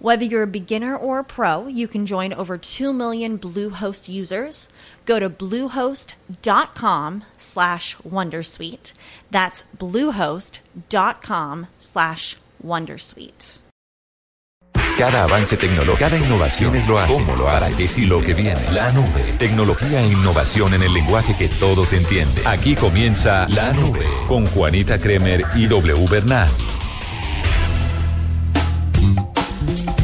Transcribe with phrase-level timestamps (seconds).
[0.00, 4.68] Whether you're a beginner or a pro, you can join over 2 million Bluehost users.
[5.04, 8.92] Go to bluehost.com slash wondersuite.
[9.32, 13.58] That's bluehost.com slash wondersuite.
[14.96, 17.12] Cada avance tecnológico, cada innovación es lo hace.
[17.12, 17.66] ¿Cómo lo hace?
[17.66, 18.70] ¿Para qué sí lo que viene?
[18.72, 19.36] La nube.
[19.38, 22.46] Tecnología e innovación en el lenguaje que todos entienden.
[22.46, 26.48] Aquí comienza La Nube con Juanita Kremer y W Bernal.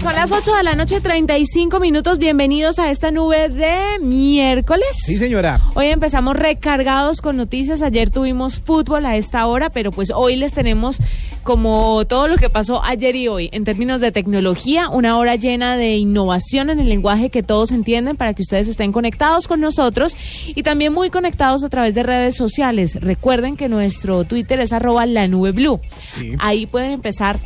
[0.05, 2.19] Son las 8 de la noche, 35 minutos.
[2.19, 4.87] Bienvenidos a esta nube de miércoles.
[5.03, 5.63] Sí, señora.
[5.73, 7.81] Hoy empezamos recargados con noticias.
[7.81, 10.99] Ayer tuvimos fútbol a esta hora, pero pues hoy les tenemos
[11.43, 15.79] como todo lo que pasó ayer y hoy en términos de tecnología, una hora llena
[15.79, 20.15] de innovación en el lenguaje que todos entienden para que ustedes estén conectados con nosotros
[20.49, 22.95] y también muy conectados a través de redes sociales.
[23.01, 25.81] Recuerden que nuestro Twitter es arroba la nube blue.
[26.13, 26.33] Sí.
[26.41, 27.39] Ahí pueden empezar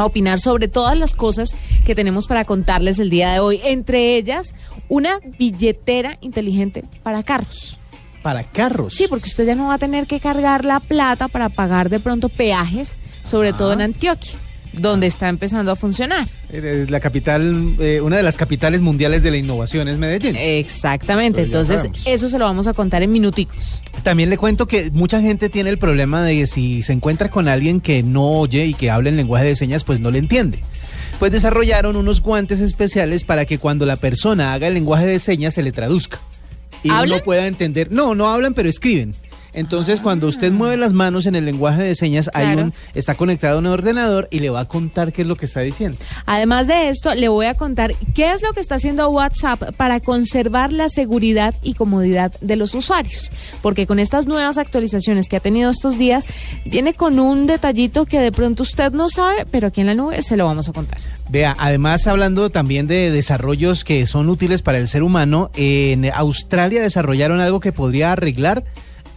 [0.00, 3.60] a opinar sobre todas las cosas que tenemos para contarles el día de hoy.
[3.64, 4.54] Entre ellas,
[4.88, 7.78] una billetera inteligente para carros.
[8.22, 8.94] Para carros.
[8.94, 12.00] Sí, porque usted ya no va a tener que cargar la plata para pagar de
[12.00, 12.92] pronto peajes,
[13.24, 14.32] sobre todo en Antioquia,
[14.78, 16.28] donde está empezando a funcionar.
[16.88, 20.36] La capital, eh, una de las capitales mundiales de la innovación es Medellín.
[20.36, 23.82] Exactamente, entonces eso se lo vamos a contar en minuticos.
[24.02, 27.48] También le cuento que mucha gente tiene el problema de que si se encuentra con
[27.48, 30.60] alguien que no oye y que habla en lenguaje de señas, pues no le entiende.
[31.18, 35.54] Pues desarrollaron unos guantes especiales para que cuando la persona haga el lenguaje de señas
[35.54, 36.20] se le traduzca.
[36.82, 37.12] Y ¿Hablan?
[37.12, 37.90] uno pueda entender.
[37.90, 39.14] No, no hablan, pero escriben.
[39.54, 43.56] Entonces, cuando usted mueve las manos en el lenguaje de señas, hay un, está conectado
[43.56, 45.96] a un ordenador y le va a contar qué es lo que está diciendo.
[46.26, 50.00] Además de esto, le voy a contar qué es lo que está haciendo WhatsApp para
[50.00, 53.30] conservar la seguridad y comodidad de los usuarios.
[53.62, 56.26] Porque con estas nuevas actualizaciones que ha tenido estos días,
[56.64, 60.22] viene con un detallito que de pronto usted no sabe, pero aquí en la nube
[60.22, 60.98] se lo vamos a contar.
[61.28, 66.82] Vea, además hablando también de desarrollos que son útiles para el ser humano, en Australia
[66.82, 68.64] desarrollaron algo que podría arreglar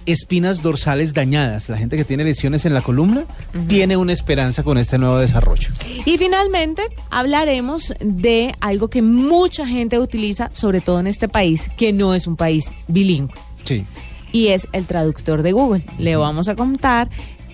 [0.07, 1.69] espinas dorsales dañadas.
[1.69, 3.25] La gente que tiene lesiones en la columna
[3.67, 5.69] tiene una esperanza con este nuevo desarrollo.
[6.05, 11.93] Y finalmente hablaremos de algo que mucha gente utiliza, sobre todo en este país, que
[11.93, 13.35] no es un país bilingüe.
[13.63, 13.85] Sí.
[14.31, 15.83] y es el traductor de Google.
[15.99, 17.09] Le vamos a contar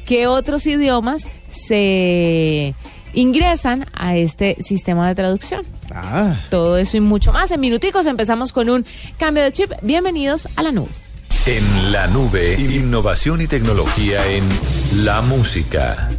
[0.06, 2.76] qué otros idiomas se
[3.14, 5.64] ingresan a este sistema de traducción.
[5.92, 7.52] Ah, Todo eso y mucho más.
[7.52, 8.86] En minuticos empezamos con un
[9.18, 9.72] cambio de chip.
[9.82, 10.90] Bienvenidos a la nube.
[11.46, 14.44] En La Nube, innovación y tecnología en
[15.04, 16.10] la música.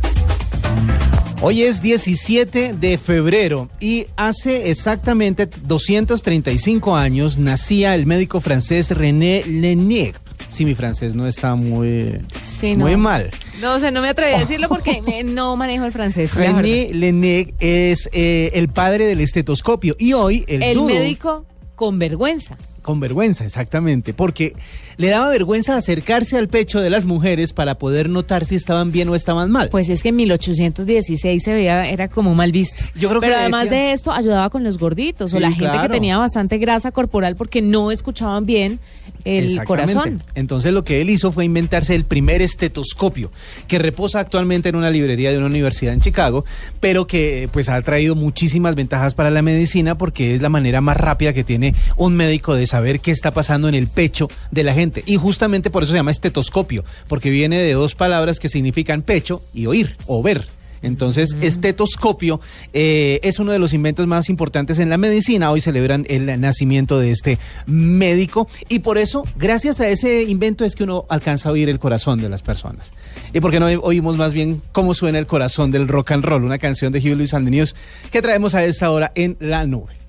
[1.41, 9.43] hoy es 17 de febrero y hace exactamente 235 años nacía el médico francés René
[9.47, 10.15] Lenier.
[10.51, 12.85] Si mi francés no está muy, Sí, no.
[12.85, 13.31] muy mal.
[13.61, 16.35] No sé, no me atreví a decirlo porque me- no manejo el francés.
[16.35, 21.47] René Lenier es eh, el padre del estetoscopio y hoy el, El médico
[21.77, 22.57] con vergüenza.
[22.85, 24.53] Con vergüenza, exactamente, porque
[24.99, 29.09] le daba vergüenza acercarse al pecho de las mujeres para poder notar si estaban bien
[29.09, 29.71] o estaban mal.
[29.71, 32.85] Pues es que en 1816 se veía, era como mal visto.
[32.95, 35.51] Yo creo que Pero le además decían- de esto, ayudaba con los gorditos o la
[35.51, 38.79] gente que tenía bastante grasa corporal porque no escuchaban bien
[39.25, 40.23] el corazón.
[40.35, 43.31] Entonces lo que él hizo fue inventarse el primer estetoscopio,
[43.69, 46.45] que reposa actualmente en una librería de una universidad en Chicago,
[46.81, 50.97] pero que pues ha traído muchísimas ventajas para la medicina porque es la manera más
[50.97, 54.75] rápida que tiene un médico de saber qué está pasando en el pecho de la
[54.75, 55.03] gente.
[55.07, 59.43] Y justamente por eso se llama estetoscopio, porque viene de dos palabras que significan pecho
[59.53, 60.47] y oír o ver.
[60.83, 62.41] Entonces, estetoscopio
[62.73, 65.51] eh, es uno de los inventos más importantes en la medicina.
[65.51, 70.75] Hoy celebran el nacimiento de este médico y por eso, gracias a ese invento, es
[70.75, 72.93] que uno alcanza a oír el corazón de las personas.
[73.33, 76.59] Y porque no oímos más bien cómo suena el corazón del rock and roll, una
[76.59, 77.75] canción de Hugh Lewis and the News
[78.11, 80.04] que traemos a esta hora en la nube.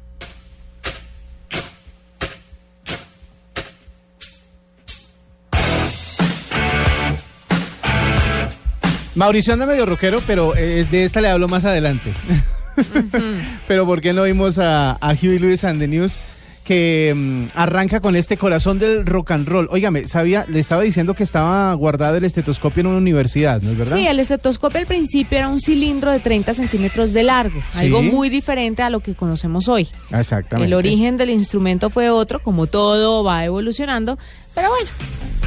[9.15, 12.13] Mauricio anda medio rockero, pero eh, de esta le hablo más adelante.
[13.69, 16.17] Pero ¿por qué no vimos a, a Huey Lewis and the News?
[16.65, 19.67] que mm, arranca con este corazón del rock and roll.
[19.71, 23.77] Óigame, sabía, le estaba diciendo que estaba guardado el estetoscopio en una universidad, ¿no es
[23.77, 23.95] verdad?
[23.95, 27.81] Sí, el estetoscopio al principio era un cilindro de 30 centímetros de largo, Sí.
[27.81, 29.87] algo muy diferente a lo que conocemos hoy.
[30.11, 30.65] Exactamente.
[30.65, 34.17] El origen del instrumento fue otro, como todo va evolucionando,
[34.55, 34.89] pero bueno,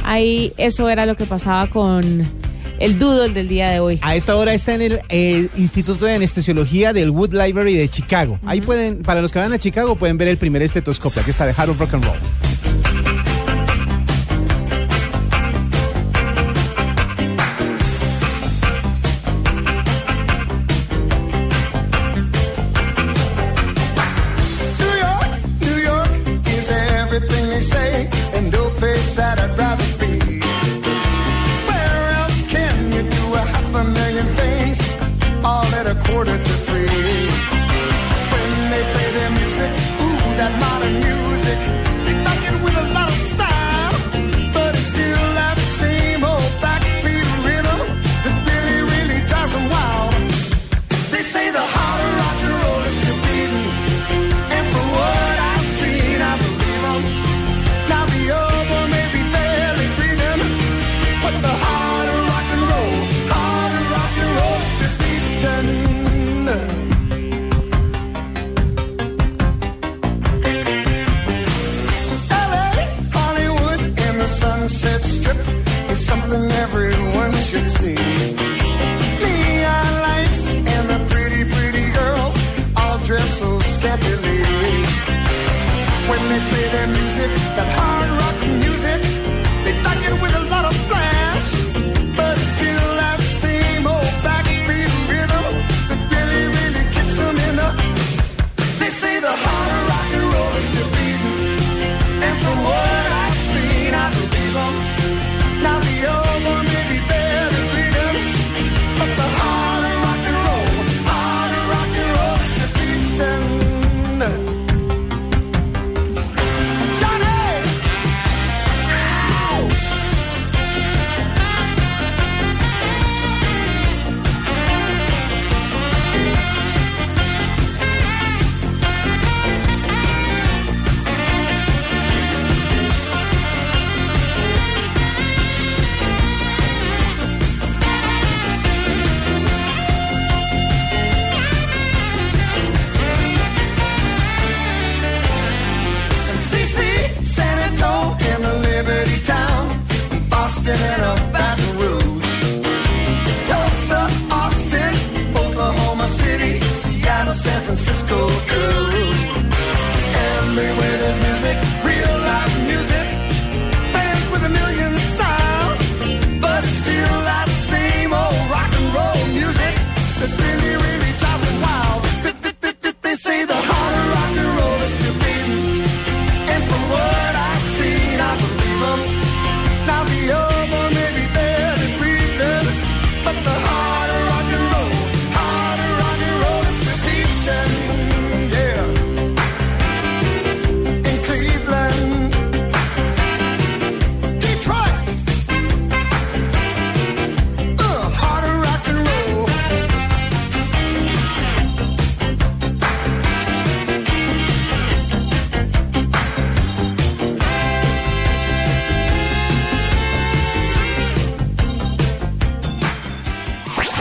[0.05, 2.29] ahí eso era lo que pasaba con
[2.79, 3.99] el doodle del día de hoy.
[4.03, 8.39] A esta hora está en el eh, Instituto de Anestesiología del Wood Library de Chicago.
[8.45, 11.23] Ahí pueden, para los que van a Chicago, pueden ver el primer estetoscopio.
[11.23, 12.48] Aquí está de Harold Rock and Roll.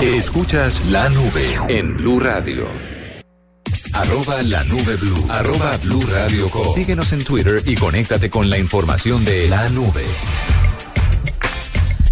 [0.02, 2.68] Escuchas la nube en Blue Radio.
[3.94, 5.26] Arroba la nube blue.
[5.28, 6.68] Arroba blue radio com.
[6.72, 10.04] Síguenos en Twitter y conéctate con la información de la nube.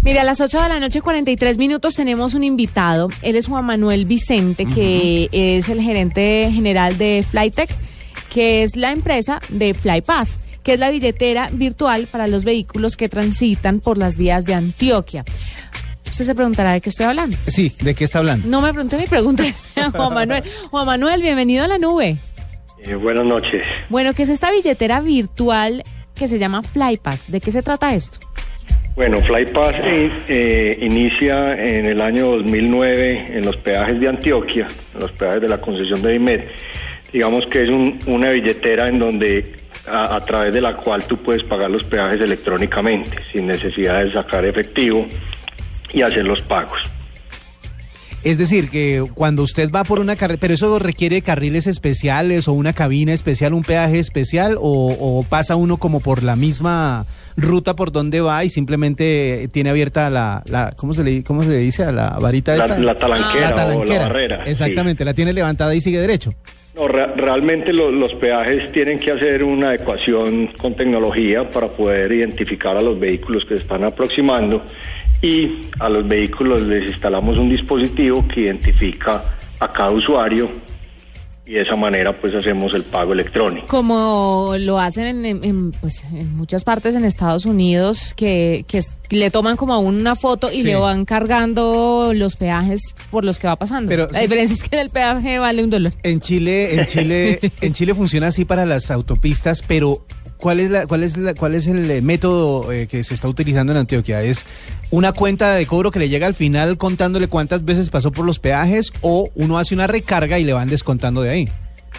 [0.02, 3.08] Mira, a las 8 de la noche, 43 minutos, tenemos un invitado.
[3.22, 7.70] Él es Juan Manuel Vicente, que es el gerente general de Flytech,
[8.30, 13.08] que es la empresa de FlyPass, que es la billetera virtual para los vehículos que
[13.08, 15.24] transitan por las vías de Antioquia.
[16.16, 17.36] Usted se preguntará de qué estoy hablando.
[17.46, 18.48] Sí, ¿de qué está hablando?
[18.48, 19.42] No me pregunte mi pregunta,
[19.92, 20.42] Juan Manuel.
[20.70, 22.16] Juan Manuel, bienvenido a la nube.
[22.82, 23.66] Eh, buenas noches.
[23.90, 25.82] Bueno, ¿qué es esta billetera virtual
[26.14, 27.30] que se llama FlyPass?
[27.30, 28.18] ¿De qué se trata esto?
[28.94, 35.00] Bueno, FlyPass eh, eh, inicia en el año 2009 en los peajes de Antioquia, en
[35.00, 36.40] los peajes de la concesión de IMED.
[37.12, 39.54] Digamos que es un- una billetera en donde
[39.86, 44.14] a, a través de la cual tú puedes pagar los peajes electrónicamente, sin necesidad de
[44.14, 45.06] sacar efectivo
[45.92, 46.78] y hacer los pagos.
[48.24, 52.54] Es decir, que cuando usted va por una carrera, pero eso requiere carriles especiales o
[52.54, 57.76] una cabina especial, un peaje especial, o, o pasa uno como por la misma ruta
[57.76, 61.58] por donde va y simplemente tiene abierta la, la ¿cómo se le cómo se le
[61.58, 62.78] dice a la varita La, esta?
[62.78, 64.44] la talanquera, La o la barrera.
[64.44, 64.50] sí.
[64.52, 66.32] Exactamente, la tiene levantada y sigue derecho.
[66.74, 72.10] No, re- realmente lo- los peajes tienen que hacer una adecuación con tecnología para poder
[72.10, 74.62] identificar a los vehículos que se están aproximando
[75.22, 79.24] y a los vehículos les instalamos un dispositivo que identifica
[79.58, 80.50] a cada usuario
[81.48, 83.66] y de esa manera pues hacemos el pago electrónico.
[83.68, 89.56] Como lo hacen en, pues, en muchas partes en Estados Unidos, que, que le toman
[89.56, 90.62] como una foto y Sí.
[90.64, 92.80] le van cargando los peajes
[93.12, 93.88] por los que va pasando.
[93.88, 95.92] Pero la sí- diferencia es que el peaje vale un dólar.
[96.02, 100.04] En Chile, en Chile, en Chile funciona así para las autopistas, pero
[100.38, 103.28] ¿cuál es la, cuál es la, cuál es el eh, método eh, que se está
[103.28, 104.22] utilizando en Antioquia?
[104.22, 104.46] ¿Es
[104.90, 108.38] una cuenta de cobro que le llega al final contándole cuántas veces pasó por los
[108.38, 111.48] peajes o uno hace una recarga y le van descontando de ahí?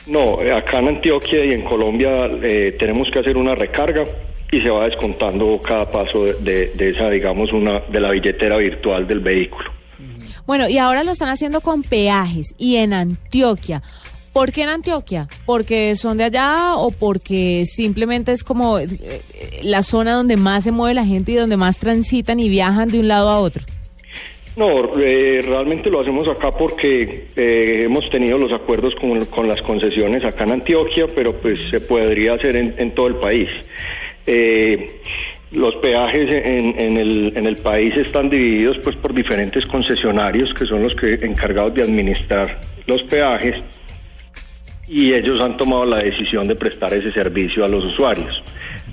[0.06, 4.04] No, eh, acá en Antioquia y en Colombia eh, tenemos que hacer una recarga
[4.52, 8.56] y se va descontando cada paso de, de- de esa, digamos, una de la billetera
[8.58, 9.70] virtual del vehículo.
[10.46, 13.82] Bueno, y ahora lo están haciendo con peajes y en Antioquia.
[14.38, 15.28] ¿Por qué en Antioquia?
[15.48, 19.22] ¿Porque son de allá o porque simplemente es como eh, eh,
[19.64, 23.00] la zona donde más se mueve la gente y donde más transitan y viajan de
[23.00, 23.64] un lado a otro?
[24.56, 30.24] No, eh, realmente lo hacemos acá porque eh, hemos tenido los acuerdos con, las concesiones
[30.24, 33.50] acá en Antioquia, pero pues se podría hacer en, todo el país.
[34.28, 35.00] Eh,
[35.52, 40.84] los peajes en el, en el país están divididos pues por diferentes concesionarios que son
[40.84, 43.56] los que encargados de administrar los peajes
[44.88, 48.42] y ellos han tomado la decisión de prestar ese servicio a los usuarios.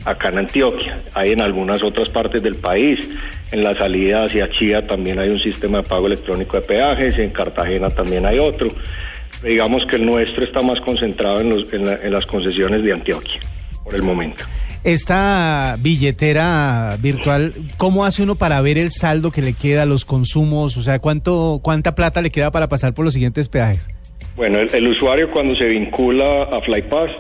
[0.05, 3.09] Acá en Antioquia, hay en algunas otras partes del país,
[3.53, 7.31] en la salida hacia Chía también hay un sistema de pago electrónico de peajes, en
[7.31, 8.69] Cartagena también hay otro.
[9.43, 12.93] Digamos que el nuestro está más concentrado en, los- en la- en las concesiones de
[12.93, 13.41] Antioquia,
[13.85, 14.45] por el momento.
[14.83, 20.77] Esta billetera virtual, ¿cómo hace uno para ver el saldo que le queda, los consumos?
[20.77, 23.89] O sea, ¿cuánto, ¿cuánta plata le queda para pasar por los siguientes peajes?
[24.37, 27.11] Bueno, el, usuario cuando se vincula a FlyPass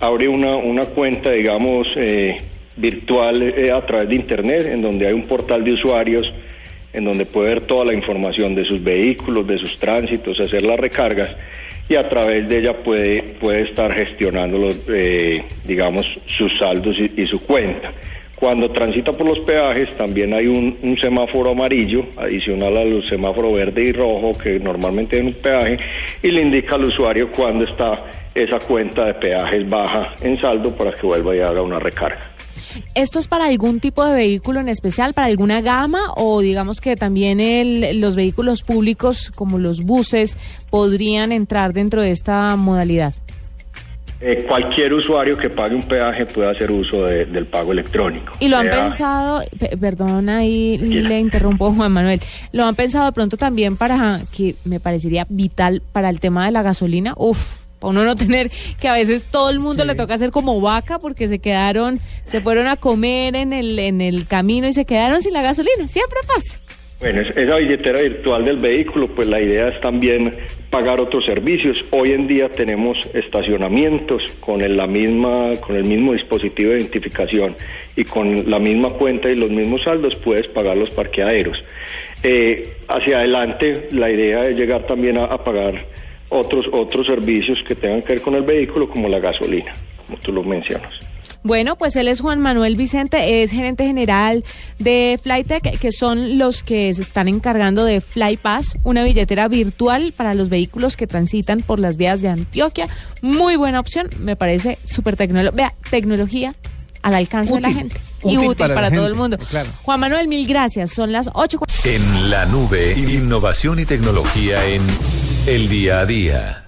[0.00, 2.36] abre una, una cuenta, digamos, eh,
[2.76, 6.30] virtual eh, a través de Internet, en donde hay un portal de usuarios,
[6.92, 10.78] en donde puede ver toda la información de sus vehículos, de sus tránsitos, hacer las
[10.78, 11.30] recargas
[11.88, 17.24] y a través de ella puede, puede estar gestionando, los, eh, digamos, sus saldos y
[17.24, 17.94] su cuenta.
[18.40, 23.92] Cuando transita por los peajes también hay un, semáforo amarillo adicional al semáforo verde y
[23.92, 25.76] rojo que normalmente en un peaje
[26.22, 28.04] y le indica al usuario cuando está
[28.34, 32.30] esa cuenta de peajes baja en saldo para que vuelva y haga una recarga.
[32.94, 36.94] ¿Esto es para algún tipo de vehículo en especial, para alguna gama o digamos que
[36.94, 40.36] también el- los vehículos públicos como los buses
[40.70, 43.14] podrían entrar dentro de esta modalidad?
[44.20, 48.32] Eh, cualquier usuario que pague un peaje puede hacer uso de- del pago electrónico.
[48.40, 48.80] Y lo han Peaje.
[48.82, 52.20] pensado, pe- perdón ahí le interrumpo Juan Manuel,
[52.50, 56.50] lo han pensado de pronto también para que me parecería vital para el tema de
[56.52, 60.14] la gasolina, uf, para uno no tener que a veces todo el mundo le toca
[60.14, 64.66] hacer como vaca porque se quedaron, se fueron a comer en el, en el camino
[64.66, 66.58] y se quedaron sin la gasolina, siempre pasa.
[67.00, 70.34] Bueno, es- esa billetera virtual del vehículo, pues la idea es también
[70.68, 71.84] pagar otros servicios.
[71.92, 77.54] Hoy en día tenemos estacionamientos con el, la misma, con el mismo dispositivo de identificación
[77.94, 81.62] y con la misma cuenta y los mismos saldos puedes pagar los parqueaderos.
[82.24, 85.86] Eh, hacia adelante la idea es llegar también a, a pagar
[86.30, 89.72] otros otros servicios que tengan que ver con el vehículo, como la gasolina,
[90.04, 91.07] como tú lo mencionas.
[91.42, 94.44] Bueno, pues él es Juan Manuel Vicente, es gerente general
[94.78, 100.34] de Flytech, que son los que se están encargando de FlyPass, una billetera virtual para
[100.34, 102.88] los vehículos que transitan por las vías de Antioquia.
[103.22, 105.56] Muy buena opción, me parece súper tecnológica.
[105.56, 106.54] Vea, tecnología
[107.02, 107.80] al alcance de la Útil.
[107.80, 108.00] gente.
[108.24, 109.38] y Útil útil para todo el mundo.
[109.38, 109.70] claro.
[109.82, 110.90] Juan Manuel, mil gracias.
[110.90, 111.60] Son las 8.
[111.84, 114.82] En la nube, innovación y tecnología en
[115.46, 116.67] el día a día.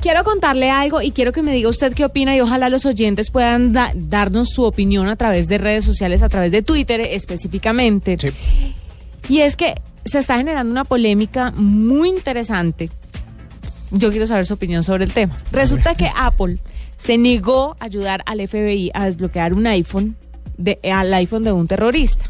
[0.00, 3.30] Quiero contarle algo y quiero que me diga usted qué opina y ojalá los oyentes
[3.30, 8.16] puedan da- darnos su opinión a través de redes sociales, a través de Twitter específicamente.
[8.18, 8.30] Sí.
[9.28, 9.74] Y es que
[10.04, 12.90] se está generando una polémica muy interesante.
[13.90, 15.36] Yo quiero saber su opinión sobre el tema.
[15.50, 16.58] Resulta que Apple
[16.96, 20.16] se negó a ayudar al FBI a desbloquear un iPhone,
[20.56, 22.26] de, al iPhone de un terrorista.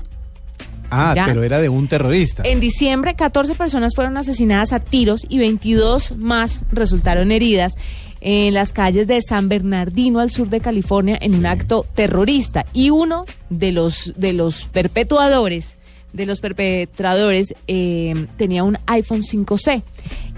[0.90, 1.26] Ah, Ya.
[1.26, 2.42] pero era de un terrorista.
[2.44, 7.74] En diciembre, 14 personas fueron asesinadas a tiros y 22 más resultaron heridas
[8.20, 12.64] en las calles de San Bernardino, al sur de California, en un acto terrorista.
[12.72, 15.76] Y uno de los, de los perpetuadores
[16.12, 19.82] de los perpetradores eh, tenía un iPhone 5C.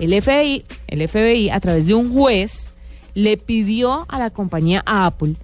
[0.01, 2.71] El FBI, el FBI, a través de un juez,
[3.15, 5.35] le pidió a la compañía Apple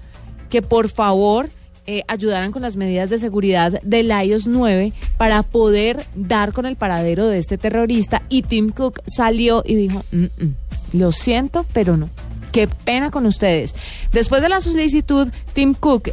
[0.50, 1.48] que por favor
[1.86, 6.76] eh, ayudaran con las medidas de seguridad del iOS 9 para poder dar con el
[6.76, 10.54] paradero de este terrorista y Tim Cook salió y dijo, "Mm, mm,
[10.94, 12.08] lo siento, pero no.
[12.52, 13.74] Qué pena con ustedes.
[14.12, 16.10] Después de la solicitud, Tim Cook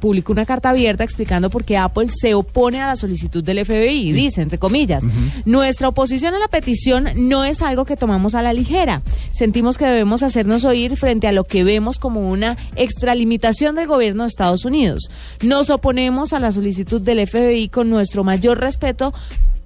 [0.00, 4.12] publicó una carta abierta explicando por qué Apple se opone a la solicitud del FBI.
[4.12, 5.04] Dice, entre comillas,
[5.44, 9.02] nuestra oposición a la petición no es algo que tomamos a la ligera.
[9.32, 14.24] Sentimos que debemos hacernos oír frente a lo que vemos como una extralimitación del gobierno
[14.24, 15.10] de Estados Unidos.
[15.42, 19.12] Nos oponemos a la solicitud del FBI con nuestro mayor respeto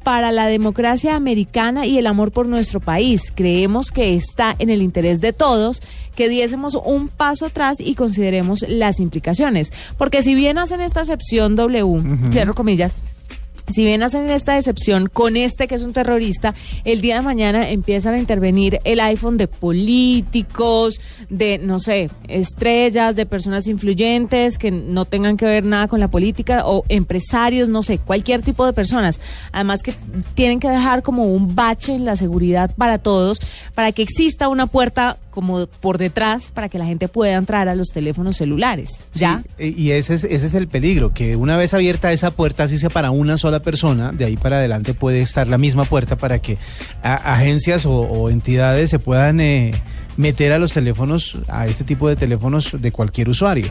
[0.05, 3.33] para la democracia americana y el amor por nuestro país.
[3.35, 5.83] Creemos que está en el interés de todos
[6.15, 9.73] que diésemos un paso atrás y consideremos las implicaciones.
[9.99, 12.97] Porque si bien hacen esta excepción W, cierro comillas,
[13.69, 16.55] si bien hacen esta excepción con este que es un terrorista,
[16.85, 23.17] el día de mañana empiezan a intervenir el iPhone de políticos, de, no sé, estrellas,
[23.17, 27.83] de personas influyentes que no tengan que ver nada con la política o empresarios, no
[27.83, 29.19] sé, cualquier tipo de personas.
[29.53, 29.95] Además que
[30.35, 33.41] tienen que dejar como un bache en la seguridad para todos,
[33.75, 37.75] para que exista una puerta como por detrás para que la gente pueda entrar a
[37.75, 39.03] los teléfonos celulares.
[39.13, 39.43] ¿Ya?
[39.43, 42.63] Sí, eh, y ese es, ese es el peligro, que una vez abierta esa puerta,
[42.65, 46.17] así sea para una sola persona, de ahí para adelante puede estar la misma puerta
[46.17, 46.57] para que
[47.03, 49.73] a- agencias o, o entidades se puedan eh,
[50.17, 53.67] meter a los teléfonos, a este tipo de teléfonos de cualquier usuario.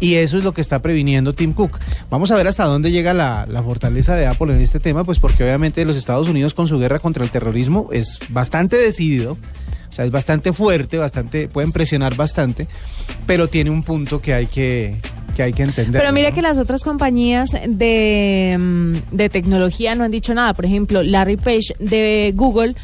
[0.00, 1.78] Y eso es lo que está previniendo Tim Cook.
[2.10, 5.20] Vamos a ver hasta dónde llega la, la fortaleza de Apple en este tema, pues
[5.20, 9.38] porque obviamente los Estados Unidos con su guerra contra el terrorismo es bastante decidido.
[9.94, 12.66] O sea, es bastante fuerte, bastante, pueden presionar bastante,
[13.28, 14.96] pero tiene un punto que hay que,
[15.34, 16.00] que hay que entender.
[16.00, 16.34] Pero mire ¿no?
[16.34, 20.54] que las otras compañías de, mm, de tecnología no han dicho nada.
[20.54, 22.74] Por ejemplo, Larry Page de Google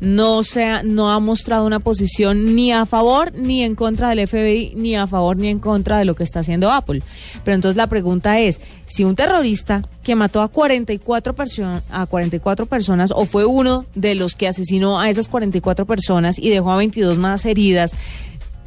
[0.00, 4.26] no, se ha, no ha mostrado una posición ni a favor ni en contra del
[4.28, 7.02] FBI, ni a favor ni en contra de lo que está haciendo Apple.
[7.44, 12.66] Pero entonces la pregunta es, si un terrorista que mató a 44, perso- a 44
[12.66, 16.76] personas o fue uno de los que asesinó a esas 44 personas y dejó a
[16.76, 17.92] 22 más heridas,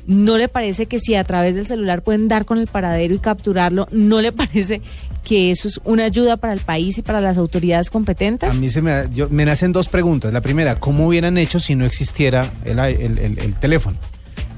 [0.08, 3.20] ¿No le parece que si a través del celular pueden dar con el paradero y
[3.20, 4.82] capturarlo, no le parece
[5.24, 8.50] que eso es una ayuda para el país y para las autoridades competentes?
[8.50, 10.32] A mí se me, yo- me nacen dos preguntas.
[10.32, 13.98] La primera, ¿cómo hubieran hecho si no existiera el, el- el- el teléfono?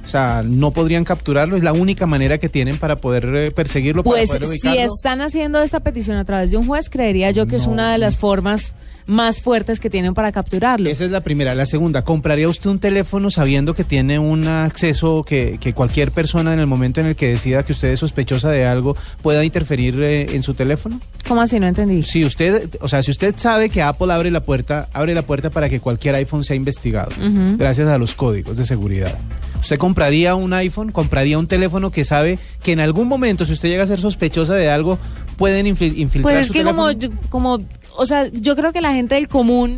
[0.06, 4.04] O sea, no podrían capturarlo, es la única manera que tienen para poder eh, perseguirlo,
[4.04, 7.46] para Pues poder si están haciendo esta petición a través de un juez, creería yo
[7.46, 8.74] que es una de las formas
[9.10, 10.88] más fuertes que tienen para capturarlo.
[10.90, 11.56] Esa es la primera.
[11.56, 16.54] La segunda, ¿compraría usted un teléfono sabiendo que tiene un acceso que, que cualquier persona
[16.54, 20.00] en el momento en el que decida que usted es sospechosa de algo pueda interferir
[20.02, 21.00] eh, en su teléfono?
[21.28, 21.60] ¿Cómo así?
[21.60, 22.04] No entendí.
[22.04, 25.50] Si usted, o sea, si usted sabe que Apple abre la puerta, abre la puerta
[25.50, 27.10] para que cualquier iPhone sea investigado,
[27.58, 29.18] gracias a los códigos de seguridad.
[29.60, 30.92] ¿Usted compraría un iPhone?
[30.92, 34.54] ¿Compraría un teléfono que sabe que en algún momento, si usted llega a ser sospechosa
[34.54, 34.98] de algo,
[35.38, 37.16] pueden infil- infiltrar Pues es su que como, teléfono?
[37.22, 37.60] yo- como,
[38.00, 39.78] o sea, yo creo que la gente del común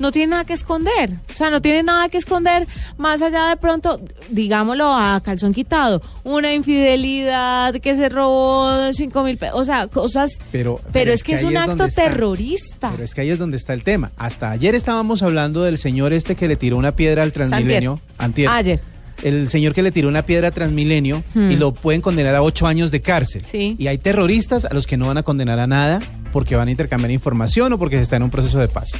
[0.00, 1.10] no tiene nada que esconder.
[1.32, 2.66] O sea, no tiene nada que esconder
[2.98, 9.36] más allá de pronto, digámoslo a calzón quitado, una infidelidad que se robó cinco mil
[9.38, 9.60] pesos.
[9.60, 10.30] O sea, cosas...
[10.50, 12.02] Pero- Pero, pero es que es un acto está.
[12.04, 12.90] terrorista.
[12.90, 14.10] Pero es que ahí es donde está el tema.
[14.16, 18.00] Hasta ayer estábamos hablando del señor este que le tiró una piedra al Transmilenio.
[18.18, 18.48] Antier.
[18.48, 18.80] Ayer.
[19.24, 21.50] El señor que le tiró una piedra a Transmilenio Hmm.
[21.50, 23.42] y lo pueden condenar a ocho años de cárcel.
[23.50, 23.74] Sí.
[23.78, 25.98] Y hay terroristas a los que no van a condenar a nada
[26.32, 28.90] porque van a intercambiar información o porque se está en un proceso de paz.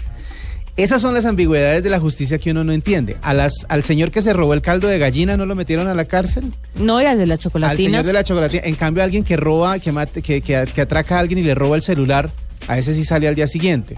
[0.77, 3.17] Esas son las ambigüedades de la justicia que uno no entiende.
[3.23, 5.95] A las, al señor que se robó el caldo de gallina no lo metieron a
[5.95, 6.53] la cárcel.
[6.75, 7.91] No, y al de la Al chocolatina.
[7.91, 8.63] señor de la chocolatina.
[8.65, 11.55] En cambio, alguien que roba, que, mate, que, que, que atraca a alguien y le
[11.55, 12.29] roba el celular,
[12.67, 13.97] a ese sí sale al día siguiente.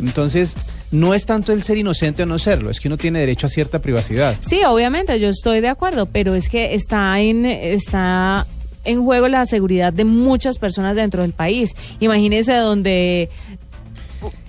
[0.00, 0.54] Entonces,
[0.90, 3.50] no es tanto el ser inocente o no serlo, es que uno tiene derecho a
[3.50, 4.36] cierta privacidad.
[4.40, 8.46] Sí, obviamente, yo estoy de acuerdo, pero es que está en, está
[8.84, 11.74] en juego la seguridad de muchas personas dentro del país.
[12.00, 13.28] Imagínese donde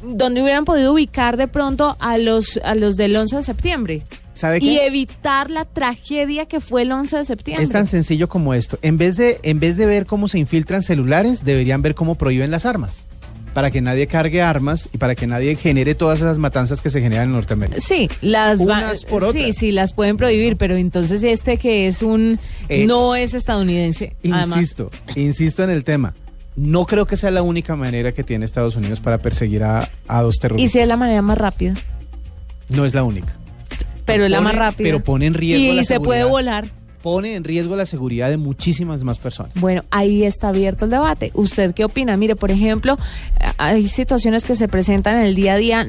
[0.02, 4.04] donde hubieran podido ubicar de pronto a los a los del 11 de septiembre
[4.36, 7.64] ¿Sabe y evitar la tragedia que fue el 11 de septiembre.
[7.64, 8.78] Es tan sencillo como esto.
[8.82, 12.52] En vez, de, en vez de ver cómo se infiltran celulares, deberían ver cómo prohíben
[12.52, 13.06] las armas.
[13.56, 17.00] Para que nadie cargue armas y para que nadie genere todas esas matanzas que se
[17.02, 17.80] generan en Norteamérica.
[17.80, 19.56] Sí, las Unas por sí, otras.
[19.56, 22.38] sí, las pueden prohibir, pero entonces este que es un
[22.70, 24.60] Eh, no es estadounidense, además.
[24.60, 26.14] Insisto, insisto en el tema.
[26.58, 30.22] No creo que sea la única manera que tiene Estados Unidos para perseguir a, a
[30.22, 30.72] dos Y terroristas.
[30.74, 31.74] si es la manera más rápida,
[32.70, 33.36] No es la única.
[34.06, 34.86] pero es la más rápida.
[34.86, 36.66] pero pone en riesgo y la se puede volar.
[37.06, 39.52] Pone en riesgo la seguridad de muchísimas más personas.
[39.62, 41.30] Bueno, ahí está abierto el debate.
[41.36, 42.18] ¿Usted qué opina?
[42.18, 42.98] Mire, por ejemplo,
[43.60, 45.88] hay situaciones que se presentan en el día a día,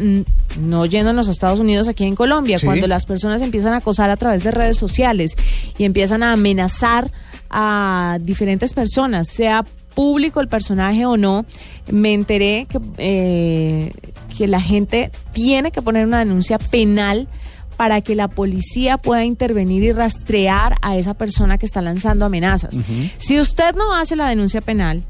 [0.61, 2.67] no yéndonos a Estados Unidos, aquí en Colombia, Sí.
[2.67, 5.35] cuando las personas empiezan a acosar a través de redes sociales
[5.79, 7.11] y empiezan a amenazar
[7.49, 11.47] a diferentes personas, sea público el personaje o no,
[11.91, 13.91] me enteré que, eh,
[14.37, 17.27] que la gente tiene que poner una denuncia penal
[17.77, 22.77] para que la policía pueda intervenir y rastrear a esa persona que está lanzando amenazas.
[23.19, 25.03] Si usted no hace la denuncia penal,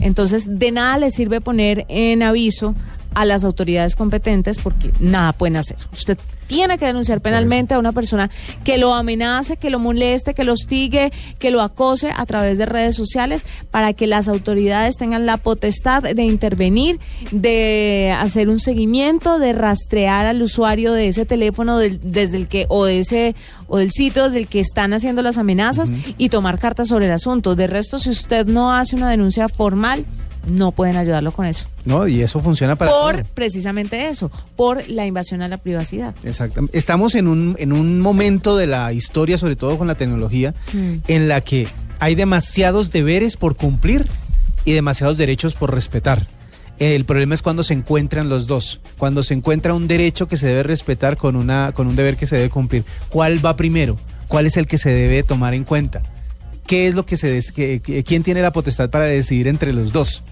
[0.00, 2.74] entonces de nada le sirve poner en aviso
[3.14, 5.76] a las autoridades competentes porque nada pueden hacer.
[5.92, 8.30] Usted tiene que denunciar penalmente a una persona
[8.64, 12.66] que lo amenace, que lo moleste, que lo hostigue, que lo acose a través de
[12.66, 17.00] redes sociales para que las autoridades tengan la potestad de intervenir,
[17.30, 22.66] de hacer un seguimiento, de rastrear al usuario de ese teléfono del- desde el que
[22.68, 23.34] o de ese
[23.66, 27.12] o del sitio desde el que están haciendo las amenazas y tomar cartas sobre el
[27.12, 27.54] asunto.
[27.54, 30.04] De resto, si usted no hace una denuncia formal,
[30.46, 31.66] no pueden ayudarlo con eso.
[31.84, 32.06] ¿No?
[32.08, 33.26] Y eso funciona para Por todo.
[33.34, 36.14] precisamente eso, por la invasión a la privacidad.
[36.24, 36.68] Exacto.
[36.72, 40.94] Estamos en un, en un momento de la historia, sobre todo con la tecnología, Mm.
[41.08, 41.66] en la que
[42.00, 44.06] hay demasiados deberes por cumplir
[44.64, 46.26] y demasiados derechos por respetar.
[46.78, 50.46] El problema es cuando se encuentran los dos, cuando se encuentra un derecho que se
[50.48, 52.84] debe respetar con, una, con un deber que se debe cumplir.
[53.10, 53.96] ¿Cuál va primero?
[54.26, 56.02] ¿Cuál es el que se debe tomar en cuenta?
[56.66, 59.72] ¿Qué es lo que se des- que- que- quién tiene la potestad para decidir entre
[59.72, 60.24] los dos?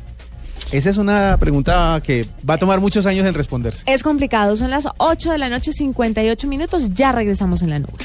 [0.71, 3.83] Esa es una pregunta que va a tomar muchos años en responderse.
[3.87, 7.99] Es complicado, son las 8 de la noche, 58 minutos, ya regresamos en la nube.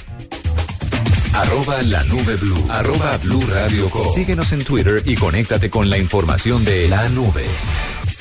[1.34, 2.66] Arroba la nube blue.
[2.70, 4.08] Arroba blue radio com.
[4.14, 7.46] Síguenos en Twitter y conéctate con la información de la nube.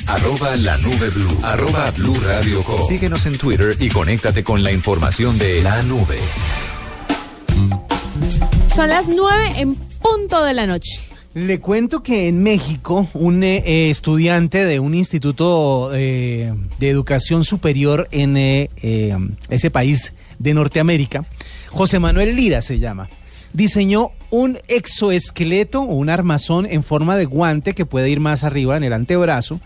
[0.06, 1.38] Arroba la nube blue.
[1.42, 2.82] Arroba blue radio com.
[2.86, 6.18] Síguenos en Twitter y conéctate con la información de la nube.
[8.74, 11.05] Son las 9 en punto de la noche.
[11.36, 17.44] Le cuento que en México un eh, eh, estudiante de un instituto eh, de educación
[17.44, 18.70] superior en eh,
[19.50, 21.26] ese país de Norteamérica,
[21.68, 23.10] José Manuel Lira se llama,
[23.52, 28.78] diseñó un exoesqueleto o un armazón en forma de guante que puede ir más arriba
[28.78, 29.60] en el antebrazo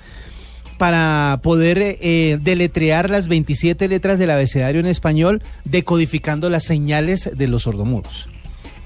[0.76, 2.00] para poder
[2.42, 8.28] deletrear las 27 letras del abecedario en español decodificando las señales de los sordomudos.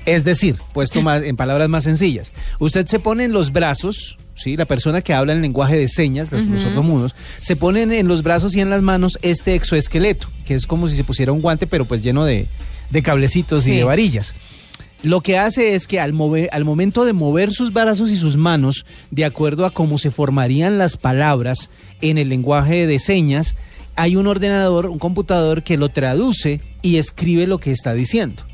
[0.06, 4.56] Es decir, puesto más, en palabras más sencillas, usted se pone en los brazos, ¿sí?
[4.56, 8.54] la persona que habla en lenguaje de señas, los, sordomudos, se ponen en los brazos
[8.54, 11.86] y en las manos este exoesqueleto, que es como si se pusiera un guante, pero
[11.86, 12.46] pues lleno de,
[12.90, 14.34] de cablecitos y de varillas.
[15.02, 18.38] Lo que hace es que al, mover, al momento de mover sus brazos y sus
[18.38, 21.68] manos, de acuerdo a cómo se formarían las palabras
[22.00, 23.54] en el lenguaje de señas,
[23.96, 28.44] hay un ordenador, un computador que lo traduce y escribe lo que está diciendo.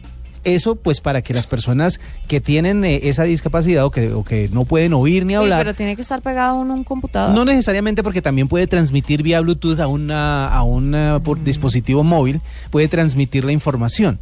[0.43, 4.49] Eso pues para que las personas que tienen eh, esa discapacidad o que, o que
[4.53, 7.35] no pueden oír ni Sí, hablar, pero tiene que estar pegado a un, un computador.
[7.35, 12.03] no necesariamente porque también puede transmitir vía Bluetooth a una a un eh, por dispositivo
[12.05, 14.19] móvil, puede transmitir la información.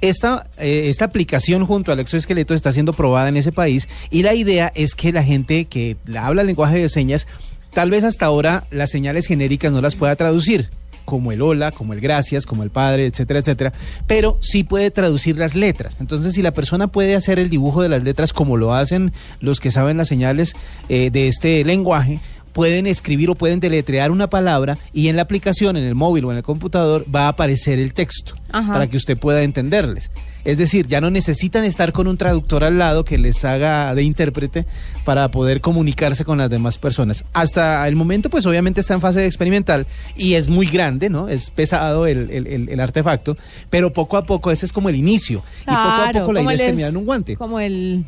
[0.00, 4.32] Esta, eh, esta aplicación junto al exoesqueleto está siendo probada en ese país y la
[4.34, 7.26] idea es que la gente que la habla el lenguaje de señas,
[7.74, 10.70] tal vez hasta ahora las señales genéricas no las pueda traducir,
[11.08, 13.72] como el hola, como el gracias, como el padre, etcétera, etcétera,
[14.06, 15.96] pero sí puede traducir las letras.
[16.00, 19.58] Entonces, si la persona puede hacer el dibujo de las letras como lo hacen los
[19.58, 20.52] que saben las señales
[20.90, 22.20] eh, de este lenguaje,
[22.58, 26.32] pueden escribir o pueden deletrear una palabra y en la aplicación, en el móvil o
[26.32, 28.72] en el computador, va a aparecer el texto Ajá.
[28.72, 30.10] para que usted pueda entenderles.
[30.44, 34.02] Es decir, ya no necesitan estar con un traductor al lado que les haga de
[34.02, 34.64] intérprete
[35.04, 37.24] para poder comunicarse con las demás personas.
[37.32, 41.28] Hasta el momento, pues obviamente está en fase experimental y es muy grande, ¿no?
[41.28, 43.36] Es pesado el, el- el- el artefacto,
[43.70, 45.44] pero poco a poco ese es como el inicio.
[45.62, 48.04] y poco a poco la idea es terminar en un guante, Como el,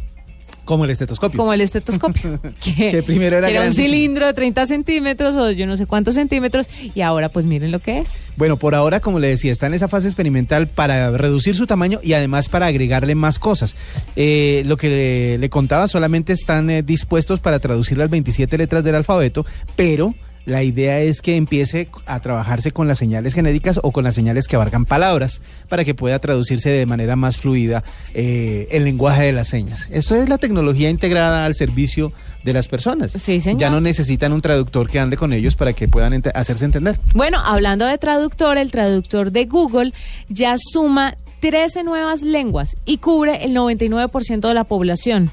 [0.71, 1.37] como el estetoscopio.
[1.37, 2.41] como el estetoscopio.
[2.63, 3.87] que, Que primero era que un grandísimo.
[3.89, 7.81] cilindro de 30 centímetros o yo no sé cuántos centímetros y ahora pues miren lo
[7.81, 8.11] que es.
[8.37, 11.99] Bueno, por ahora, como le decía, está en esa fase experimental para reducir su tamaño
[12.03, 13.75] y además para agregarle más cosas.
[14.15, 18.85] Eh, lo que le, le contaba, solamente están eh, dispuestos para traducir las 27 letras
[18.85, 19.45] del alfabeto,
[19.77, 20.15] pero
[20.47, 24.49] la idea es que empiece a trabajarse con las señales genéricas o con las señales
[24.49, 29.33] que abarcan palabras para que pueda traducirse de manera más fluida eh, el lenguaje de
[29.33, 29.89] las señas.
[29.91, 33.13] Esto es la tecnología integrada al servicio de las personas.
[33.13, 33.61] Sí, señor.
[33.61, 36.99] Ya no necesitan un traductor que ande con ellos para que puedan hacerse entender.
[37.15, 39.93] Bueno, hablando de traductor, el traductor de Google
[40.29, 45.31] ya suma 13 nuevas lenguas y cubre el 99% de la población.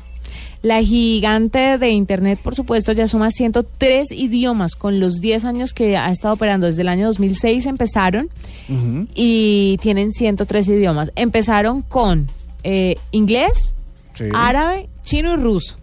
[0.63, 5.95] La gigante de Internet, por supuesto, ya suma 103 idiomas con los 10 años que
[5.97, 6.65] ha estado operando.
[6.65, 8.29] Desde el año 2006 empezaron
[8.67, 9.07] Ujú.
[9.13, 11.11] y tienen 103 idiomas.
[11.15, 12.27] Empezaron con
[12.63, 13.75] eh, inglés,
[14.15, 14.25] Sí.
[14.33, 15.77] árabe, chino y ruso.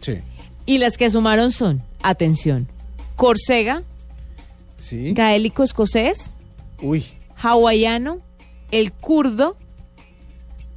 [0.00, 0.18] Sí.
[0.66, 2.68] Y las que sumaron son, atención,
[3.16, 3.82] corsega,
[4.78, 5.12] Sí.
[5.14, 6.32] gaélico escocés,
[6.82, 7.04] Uy.
[7.36, 8.18] hawaiano,
[8.72, 9.56] el kurdo,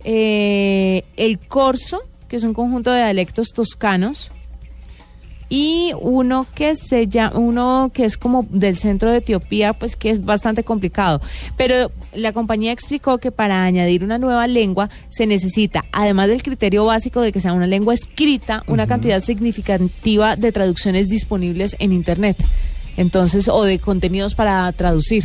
[0.04, 2.01] eh, el corso,
[2.32, 4.32] que es un conjunto de dialectos toscanos,
[5.50, 10.10] y uno que se llama, uno que es como del centro de Etiopía, pues que
[10.10, 11.20] es bastante complicado.
[11.58, 16.86] Pero la compañía explicó que para añadir una nueva lengua se necesita, además del criterio
[16.86, 22.38] básico de que sea una lengua escrita, una cantidad significativa de traducciones disponibles en Internet.
[22.97, 25.23] Entonces, o de contenidos para traducir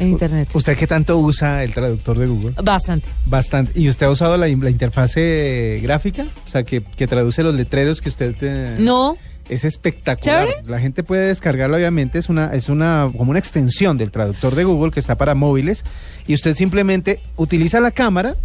[0.00, 0.48] en Internet.
[0.52, 2.54] ¿Usted qué tanto usa el traductor de Google?
[2.62, 3.06] Bastante.
[3.26, 3.78] Bastante.
[3.78, 6.26] ¿Y usted ha usado la, la interfase gráfica?
[6.44, 8.34] O sea, que, que traduce los letreros que usted...
[8.40, 9.16] eh, No,
[9.48, 10.46] Es espectacular.
[10.48, 10.68] ¿Chévere?
[10.68, 14.64] La gente puede descargarlo, obviamente, es una, es una, como una extensión del traductor de
[14.64, 15.84] Google que está para móviles.
[16.26, 18.36] Y usted simplemente utiliza la cámara.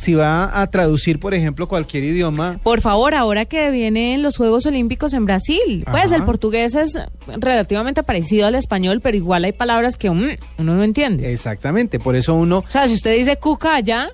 [0.00, 4.64] Si va a traducir, por ejemplo, cualquier idioma, por favor, ahora que vienen los Juegos
[4.66, 6.98] Olímpicos en Brasil, pues el portugués es
[7.38, 11.30] relativamente parecido al español, pero igual hay palabras que mm, uno no entiende.
[11.32, 11.98] exactamente.
[11.98, 12.58] Por eso uno.
[12.58, 14.10] O sea, si usted dice cuca allá,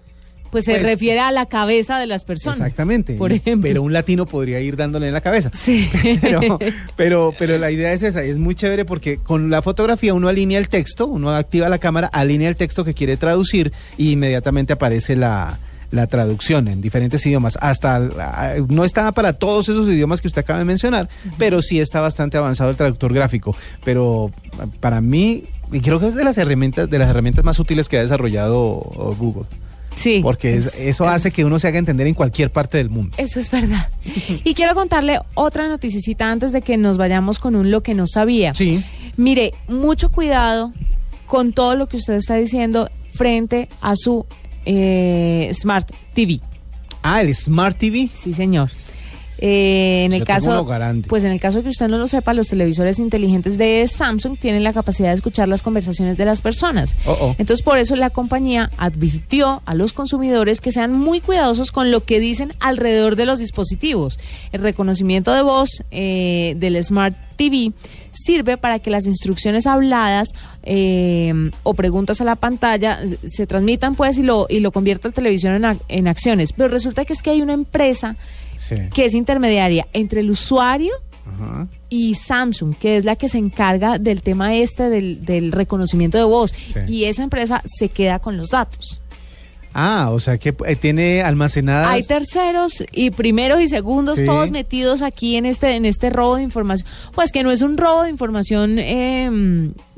[0.50, 2.58] pues se Pues, refiere a la cabeza de las personas.
[2.58, 3.14] Exactamente.
[3.14, 3.68] Por ejemplo.
[3.68, 5.50] Pero un latino podría ir dándole en la cabeza.
[5.54, 5.88] Sí.
[6.20, 6.58] Pero,
[6.96, 10.58] pero, pero la idea es esa, es muy chévere porque con la fotografía uno alinea
[10.58, 15.14] el texto, uno activa la cámara, alinea el texto que quiere traducir y inmediatamente aparece
[15.16, 15.58] la,
[15.96, 17.58] la traducción en diferentes idiomas.
[17.60, 21.80] Hasta ah, no está para todos esos idiomas que usted acaba de mencionar, pero sí
[21.80, 23.56] está bastante avanzado el traductor gráfico.
[23.84, 24.30] Pero
[24.80, 27.98] para mí, y creo que es de las herramientas, de las herramientas más útiles que
[27.98, 29.44] ha desarrollado oh, Google.
[29.96, 30.20] Sí.
[30.22, 33.16] Porque es- es- eso hace que uno se haga entender en cualquier parte del mundo.
[33.18, 33.88] Eso es verdad.
[34.44, 38.06] Y quiero contarle otra noticicita antes de que nos vayamos con un lo que no
[38.06, 38.54] sabía.
[38.54, 38.84] Sí.
[39.16, 40.70] Mire, mucho cuidado
[41.26, 44.26] con todo lo que usted está diciendo frente a su
[44.66, 46.40] eh, Smart TV.
[47.02, 48.10] Ah, el Smart TV.
[48.12, 48.70] Sí, señor.
[49.38, 50.66] Eh, en el caso,
[51.08, 54.64] pues en el caso que usted no lo sepa, los televisores inteligentes de Samsung tienen
[54.64, 56.94] la capacidad de escuchar las conversaciones de las personas.
[57.04, 57.36] Oh, oh.
[57.38, 62.04] Entonces, por eso la compañía advirtió a los consumidores que sean muy cuidadosos con lo
[62.04, 64.18] que dicen alrededor de los dispositivos.
[64.52, 67.72] El reconocimiento de voz eh, del Smart TV
[68.16, 70.30] sirve para que las instrucciones habladas
[70.62, 75.14] eh, o preguntas a la pantalla se transmitan pues y lo, y lo convierta el
[75.14, 76.52] televisor en, en acciones.
[76.52, 78.16] Pero resulta que es que hay una empresa
[78.58, 78.74] Sí.
[78.94, 80.94] que es intermediaria entre el usuario
[81.26, 81.68] Ajá.
[81.90, 86.24] y Samsung, que es la que se encarga del tema este del, del reconocimiento de
[86.24, 86.54] voz.
[86.88, 89.02] Y esa empresa se queda con los datos.
[89.78, 91.90] Ah, o sea que eh, tiene almacenadas.
[91.90, 94.24] Hay terceros y primeros y segundos Sí.
[94.24, 96.88] todos metidos aquí en este en este robo de información.
[97.14, 99.28] Pues que no es un robo de información eh,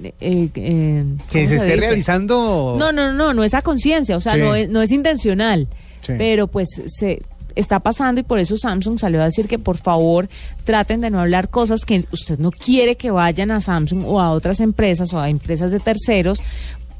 [0.02, 1.04] eh, eh, que
[1.44, 1.76] ¿cómo se esté dice?
[1.76, 2.74] realizando.
[2.76, 4.40] No, no, no, no es a conciencia, o sea, Sí.
[4.40, 5.68] no, es, no es intencional,
[6.00, 6.14] Sí.
[6.18, 7.22] pero pues se
[7.54, 10.28] está pasando y por eso Samsung salió a decir que por favor
[10.64, 14.32] traten de no hablar cosas que usted no quiere que vayan a Samsung o a
[14.32, 16.40] otras empresas o a empresas de terceros,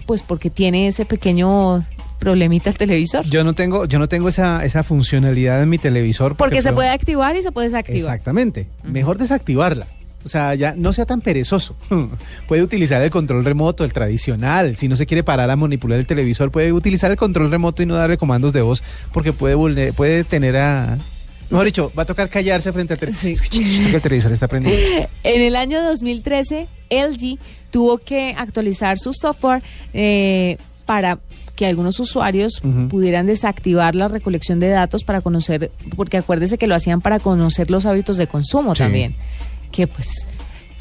[0.06, 1.84] pues porque tiene ese pequeño
[2.18, 3.24] problemita el televisor.
[3.26, 6.36] Yo no tengo, yo no tengo esa, esa funcionalidad en mi televisor.
[6.36, 8.14] porque se puede activar y se puede desactivar.
[8.14, 8.68] Exactamente.
[8.82, 9.86] Mejor desactivarla.
[10.24, 11.76] O sea, ya no sea tan perezoso.
[12.48, 14.76] puede utilizar el control remoto, el tradicional.
[14.76, 17.86] Si no se quiere parar a manipular el televisor, puede utilizar el control remoto y
[17.86, 20.98] no darle comandos de voz, porque puede, puede tener a.
[21.50, 23.38] Mejor dicho, va a tocar callarse frente al televisor.
[23.50, 23.90] Sí.
[23.94, 24.76] el televisor está prendido.
[25.22, 27.38] En el año 2013, LG
[27.70, 29.62] tuvo que actualizar su software
[29.94, 31.20] eh, para
[31.58, 36.76] que algunos usuarios pudieran desactivar la recolección de datos para conocer, porque acuérdese que lo
[36.76, 38.78] hacían para conocer los hábitos de consumo Sí.
[38.84, 39.16] también.
[39.72, 40.24] Que pues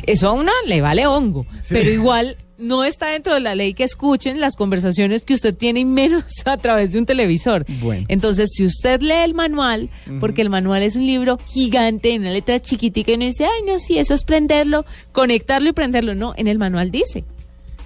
[0.05, 1.73] eso a una le vale hongo, Sí.
[1.73, 5.79] pero igual no está dentro de la ley que escuchen las conversaciones que usted tiene
[5.79, 7.65] y menos a través de un televisor.
[7.81, 8.05] Bueno.
[8.07, 12.31] Entonces, si usted lee el manual, porque el manual es un libro gigante, en una
[12.31, 16.13] letra chiquitica, y uno dice, ay, no, sí, eso es prenderlo, conectarlo y prenderlo.
[16.13, 17.23] No, en el manual dice.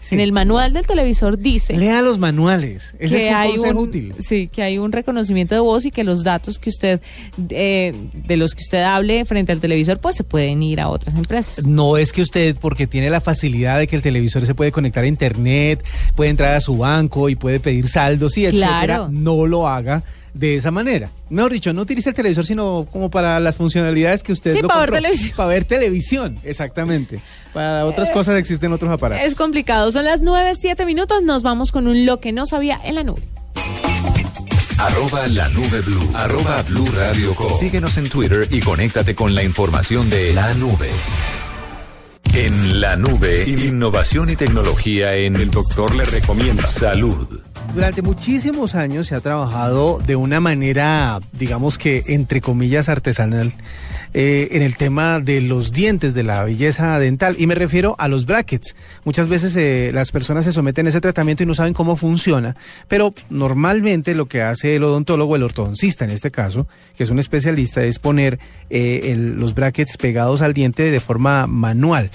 [0.02, 0.16] Sí.
[0.16, 2.96] En el manual del televisor dice Lea los manuales.
[3.00, 4.16] Ese que es un hay consejo un, útil.
[4.20, 7.02] sí, que hay un reconocimiento de voz y que los datos que usted,
[7.50, 11.16] eh, de los que usted hable frente al televisor, pues se pueden ir a otras
[11.16, 11.66] empresas.
[11.66, 15.04] No es que usted, porque tiene la facilidad de que el televisor se puede conectar
[15.04, 15.84] a internet,
[16.16, 20.56] puede entrar a su banco y puede pedir saldos y etcétera, no lo haga de
[20.56, 21.10] esa manera.
[21.30, 24.68] Mejor dicho, no utilice el televisor, sino como para las funcionalidades que usted Sí, lo
[24.68, 25.36] para ver televisión.
[25.36, 27.20] Para ver televisión, exactamente.
[27.54, 29.26] Para otras cosas existen otros aparatos.
[29.26, 29.92] Es complicado.
[29.92, 31.24] Son las 9, 7 minutos.
[31.24, 33.22] Nos vamos con un lo que no sabía en la nube.
[34.78, 36.10] Arroba la nube blue.
[36.16, 37.54] Arroba blue radio com.
[37.56, 40.90] Síguenos en Twitter y conéctate con la información de la nube.
[42.34, 47.51] En la nube, innovación y tecnología en El Doctor le recomienda Salud.
[47.74, 53.54] Durante muchísimos años se ha trabajado de una manera, digamos que entre comillas, artesanal
[54.14, 57.38] eh, en el tema de los dientes, de la belleza dental.
[57.40, 58.76] Y me refiero a los brackets.
[59.06, 62.58] Muchas veces eh, las personas se someten a ese tratamiento y no saben cómo funciona,
[62.90, 67.20] pero normalmente lo que hace el odontólogo, el ortodoncista en este caso, que es un
[67.20, 68.38] especialista, es poner
[68.70, 72.12] eh, los brackets pegados al diente de forma manual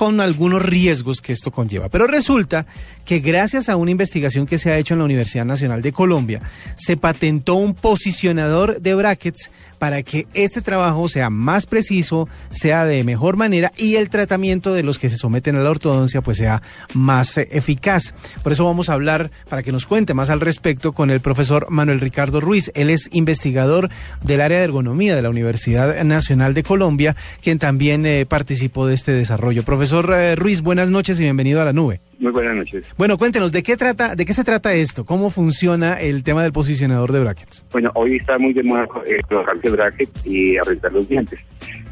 [0.00, 1.90] con algunos riesgos que esto conlleva.
[1.90, 2.64] Pero resulta
[3.10, 6.42] que gracias a una investigación que se ha hecho en la Universidad Nacional de Colombia,
[6.76, 13.02] se patentó un posicionador de brackets para que este trabajo sea más preciso, sea de
[13.02, 16.62] mejor manera y el tratamiento de los que se someten a la ortodoncia pues sea
[16.94, 18.14] más eh, eficaz.
[18.44, 21.66] Por eso vamos a hablar, para que nos cuente más al respecto, con el profesor
[21.68, 22.70] Manuel Ricardo Ruiz.
[22.74, 23.88] Él es investigador
[24.22, 28.94] del área de ergonomía de la Universidad Nacional de Colombia, quien también eh, participó de
[28.94, 29.64] este desarrollo.
[29.64, 32.00] Profesor eh, Ruiz, buenas noches y bienvenido a la nube.
[32.20, 32.84] Muy buenas noches.
[33.00, 35.06] Bueno, cuéntenos, ¿de qué trata, de qué se trata esto?
[35.06, 37.64] ¿Cómo funciona el tema del posicionador de brackets?
[37.72, 41.40] Bueno, hoy está muy de moda eh, colocarse bracket y arreglar los dientes.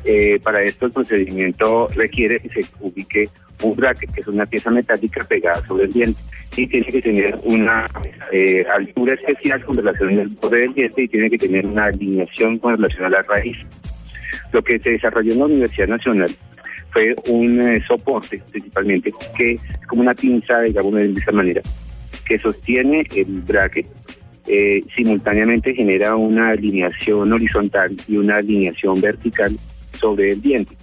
[0.04, 3.30] Eh, para esto el procedimiento requiere que se ubique
[3.62, 6.20] un bracket, que es una pieza metálica pegada sobre el diente,
[6.54, 7.86] y tiene que tener una
[8.30, 12.58] eh, altura especial con relación al borde del diente y tiene que tener una alineación
[12.58, 13.56] con relación a la raíz.
[14.52, 16.36] Lo que se desarrolló en la Universidad Nacional
[16.90, 21.62] fue un eh, soporte, principalmente, que es como una pinza, digamos de esta manera,
[22.24, 23.86] que sostiene el bracket
[24.46, 29.54] eh, simultáneamente genera una alineación horizontal y una alineación vertical
[29.92, 30.74] sobre el diente,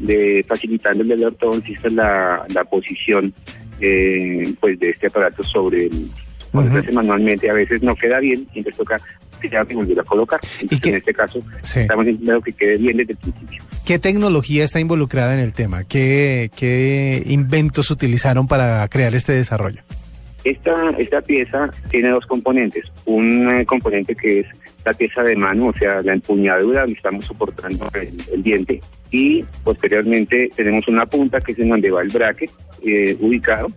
[0.00, 3.32] de, facilitándole al ortodoncista la, la posición
[3.80, 6.08] eh, pues de este aparato sobre el
[6.50, 9.00] cuando se hace manualmente a veces no queda bien entonces toca
[9.48, 10.40] tirar y volver a colocar.
[10.60, 11.80] Entonces, qué- en este caso Sí.
[11.80, 13.62] estamos intentando que quede bien desde el principio.
[13.84, 15.84] ¿Qué tecnología está involucrada en el tema?
[15.84, 19.82] ¿Qué, qué inventos utilizaron para crear este desarrollo?
[20.44, 22.84] Esta, esta pieza tiene dos componentes.
[23.06, 24.46] Un eh, componente que es
[24.84, 28.80] la pieza de mano, o sea, la empuñadura donde estamos soportando el, el diente.
[29.10, 32.50] Y posteriormente tenemos una punta que es en donde va el bracket
[32.86, 33.68] eh, ubicado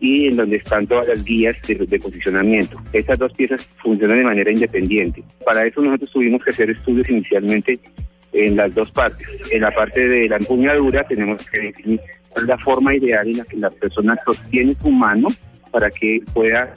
[0.00, 2.80] y en donde están todas las guías de, de posicionamiento.
[2.92, 5.22] Estas dos piezas funcionan de manera independiente.
[5.44, 7.78] Para eso nosotros tuvimos que hacer estudios inicialmente
[8.32, 9.26] en las dos partes.
[9.50, 13.38] En la parte de la empuñadura tenemos que definir cuál es la forma ideal en
[13.38, 15.28] la que la persona sostiene su mano
[15.70, 16.72] para que pueda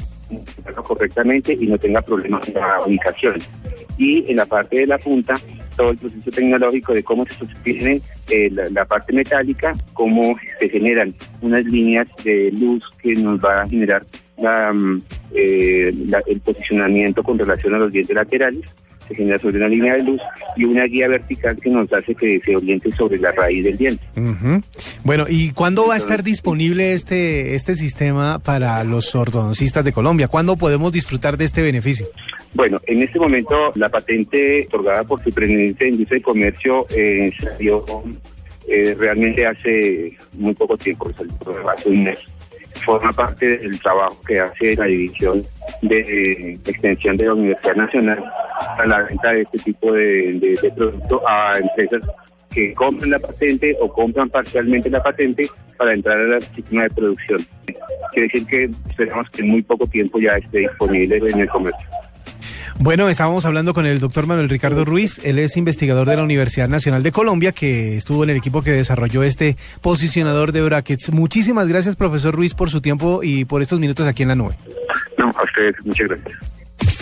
[0.84, 3.36] correctamente y no tenga problemas en la ubicación.
[3.98, 5.34] Y en la parte de la punta,
[5.82, 11.15] todo el proceso tecnológico de cómo se sostiene eh, la, parte metálica, cómo se generan
[11.41, 14.06] unas líneas de luz que nos va a generar
[14.38, 14.98] mm,
[15.34, 15.91] eh,
[16.28, 18.62] el posicionamiento con relación a los dientes laterales
[19.12, 20.21] se genera sobre una línea de luz
[20.56, 24.04] y una guía vertical que nos hace que se oriente sobre la raíz del diente.
[25.04, 30.28] Bueno, ¿y cuándo va a estar disponible este, este sistema para los ortodoncistas de Colombia?
[30.28, 32.08] ¿Cuándo podemos disfrutar de este beneficio?
[32.54, 37.86] Bueno, en este momento la patente otorgada por Superintendencia de Industria y Comercio eh, salió
[38.67, 41.34] eh, realmente hace muy poco tiempo, salió
[41.69, 42.19] hace un mes.
[42.86, 45.44] Forma parte del trabajo que hace la División
[45.82, 48.24] de eh, Extensión de la Universidad Nacional
[48.76, 52.02] para la venta de este tipo de, de, producto a empresas
[52.50, 57.39] que compran la patente o compran parcialmente la patente para entrar al sistema de producción.
[58.12, 61.88] Quiere decir que esperamos que en muy poco tiempo ya esté disponible en el comercio.
[62.80, 65.20] Bueno, estábamos hablando con el doctor Manuel Ricardo Ruiz.
[65.24, 68.72] Él es investigador de la Universidad Nacional de Colombia, que estuvo en el equipo que
[68.72, 71.12] desarrolló este posicionador de brackets.
[71.12, 74.56] Muchísimas gracias, profesor Ruiz, por su tiempo y por estos minutos aquí en la nube.
[75.18, 76.40] No, a ustedes, muchas gracias.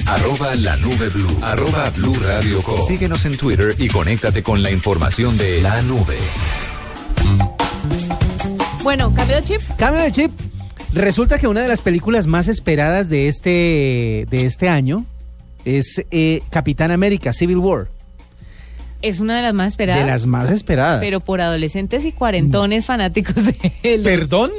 [0.06, 1.38] Arroba la nube blue.
[1.42, 2.82] Arroba blue radio com.
[2.86, 6.18] Síguenos en Twitter y conéctate con la información de la nube.
[8.84, 9.62] Bueno, cambio de chip.
[9.78, 10.32] Cambio de chip.
[10.94, 15.06] Resulta que una de las películas más esperadas de este, de este año
[15.66, 17.88] es eh, Capitán América, Civil War.
[19.02, 20.04] Es una de las más esperadas.
[20.04, 21.00] De las más esperadas.
[21.00, 24.04] Pero por adolescentes y cuarentones fanáticos de él.
[24.04, 24.52] ¿Perdón?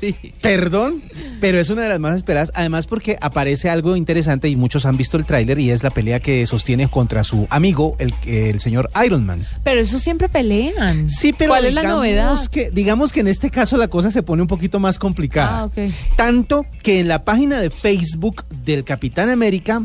[0.00, 0.16] Sí.
[0.40, 1.00] Perdón,
[1.40, 4.96] pero es una de las más esperadas, además porque aparece algo interesante y muchos han
[4.96, 8.90] visto el tráiler y es la pelea que sostiene contra su amigo, el, el señor
[9.06, 9.46] Iron Man.
[9.62, 11.08] Pero eso siempre pelean.
[11.08, 12.44] Sí, pero ¿Cuál es la novedad?
[12.48, 15.60] Que, digamos que en este caso la cosa se pone un poquito más complicada.
[15.60, 15.78] Ah, ok.
[16.16, 19.82] Tanto que en la página de Facebook del Capitán América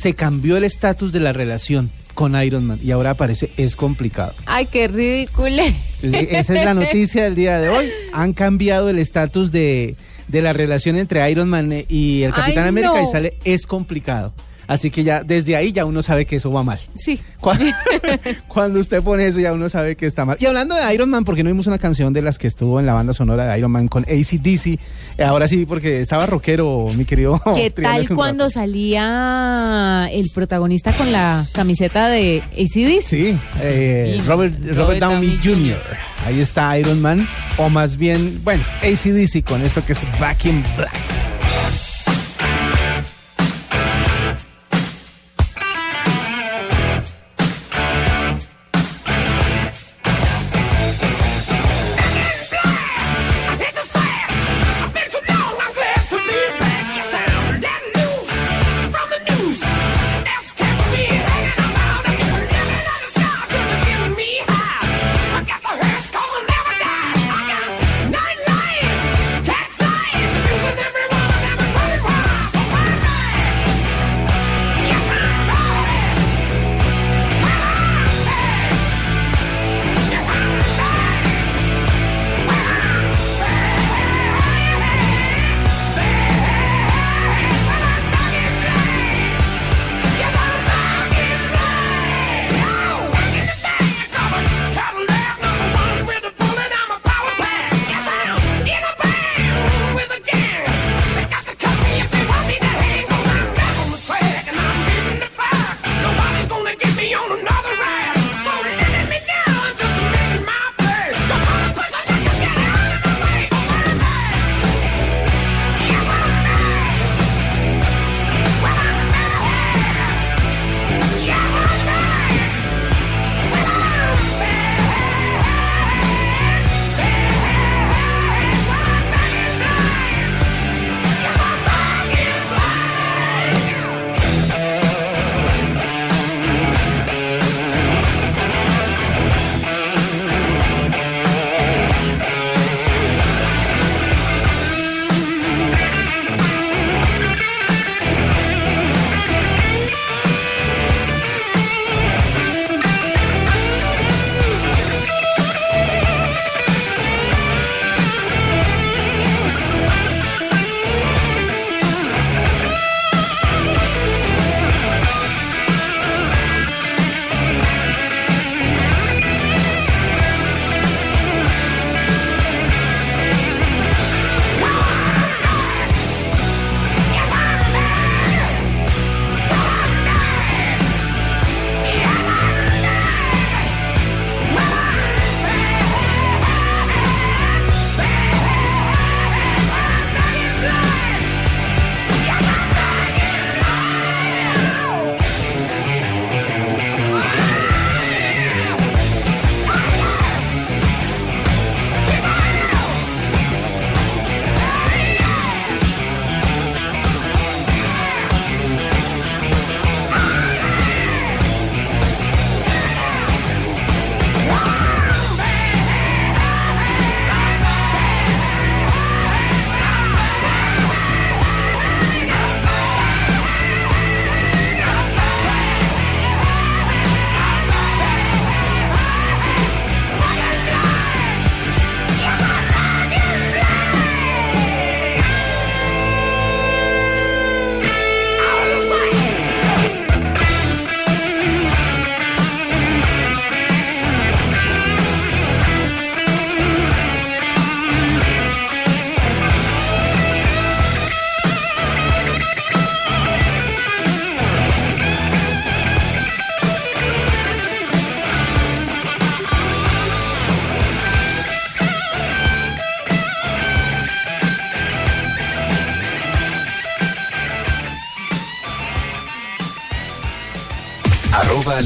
[0.00, 4.32] se cambió el estatus de la relación con Iron Man y ahora aparece es complicado.
[4.46, 5.62] Ay, qué ridículo.
[6.02, 7.88] Esa es la noticia del día de hoy.
[8.12, 9.96] Han cambiado el estatus de,
[10.28, 13.02] de la relación entre Iron Man y el Capitán Ay, América no.
[13.02, 14.32] y sale es complicado.
[14.68, 16.78] Así que ya desde ahí ya uno sabe que eso va mal.
[16.94, 17.18] Sí.
[17.40, 17.64] Cuando,
[18.48, 20.36] cuando usted pone eso ya uno sabe que está mal.
[20.38, 22.84] Y hablando de Iron Man, porque no vimos una canción de las que estuvo en
[22.84, 24.66] la banda sonora de Iron Man con ACDC?
[24.66, 24.78] Eh,
[25.24, 27.40] ahora sí, porque estaba rockero, mi querido.
[27.56, 28.54] ¿Qué tal cuando rato.
[28.54, 33.02] salía el protagonista con la camiseta de ACDC?
[33.02, 35.82] Sí, eh, Robert, Robert, Robert Downey, Downey Jr.
[36.26, 40.62] Ahí está Iron Man, o más bien, bueno, ACDC con esto que es Back in
[40.76, 41.27] Black.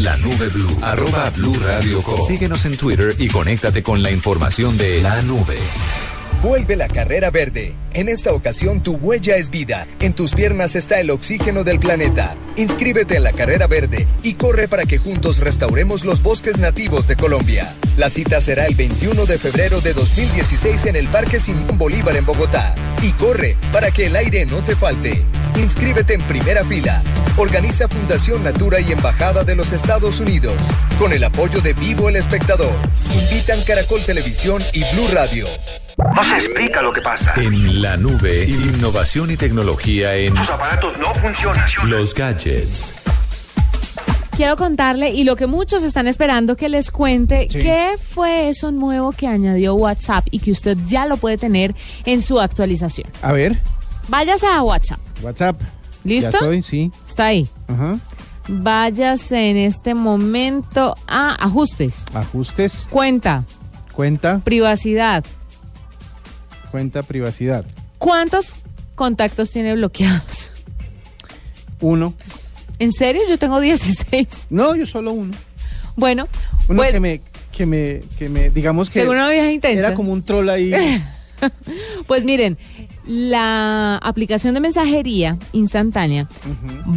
[0.03, 0.79] La nube blue.
[0.83, 2.21] Arroba blue radio com.
[2.27, 5.57] Síguenos en Twitter y conéctate con la información de la nube.
[6.43, 7.73] Vuelve la carrera verde.
[7.93, 9.87] En esta ocasión tu huella es vida.
[10.01, 12.37] En tus piernas está el oxígeno del planeta.
[12.57, 17.15] Inscríbete en la carrera verde y corre para que juntos restauremos los bosques nativos de
[17.15, 17.73] Colombia.
[17.97, 22.27] La cita será el 21 de febrero de 2016 en el Parque Simón Bolívar en
[22.27, 22.75] Bogotá.
[23.03, 25.23] Y corre para que el aire no te falte.
[25.57, 27.03] Inscríbete en primera fila.
[27.37, 30.55] Organiza Fundación Natura y Embajada de los Estados Unidos.
[30.99, 32.73] Con el apoyo de Vivo el Espectador.
[33.15, 35.47] Invitan Caracol Televisión y Blue Radio.
[36.17, 37.33] No se explica lo que pasa.
[37.37, 41.65] En la nube, innovación y tecnología en Sus aparatos no funcionan.
[41.87, 42.95] los gadgets.
[44.37, 47.59] Quiero contarle, y lo que muchos están esperando que les cuente, Sí.
[47.59, 51.75] qué fue eso nuevo que añadió WhatsApp y que usted ya lo puede tener
[52.07, 53.11] en su actualización.
[53.21, 53.59] A ver,
[54.09, 54.99] Váyase a WhatsApp.
[55.23, 55.61] WhatsApp.
[56.05, 56.31] ¿Listo?
[56.31, 56.91] Ya estoy, sí.
[57.09, 57.49] Está ahí.
[57.68, 57.99] Ajá.
[58.49, 63.45] Váyase en este momento a ajustes, Ajustes, cuenta,
[63.93, 65.25] cuenta, privacidad.
[66.73, 67.64] cuenta, privacidad.
[67.99, 68.55] ¿Cuántos
[68.97, 70.51] contactos tiene bloqueados?
[71.81, 72.14] Uno.
[72.81, 73.23] ¿En serio?
[73.29, 74.49] Yo tengo 16.
[74.51, 75.35] No, yo solo uno.
[75.95, 76.27] Bueno,
[76.68, 77.20] Uno pues que me,
[77.53, 79.87] que me, que me, digamos que según una vieja intensa.
[79.89, 80.73] era como un troll ahí.
[82.07, 82.57] Pues miren,
[83.05, 86.29] la aplicación de mensajería instantánea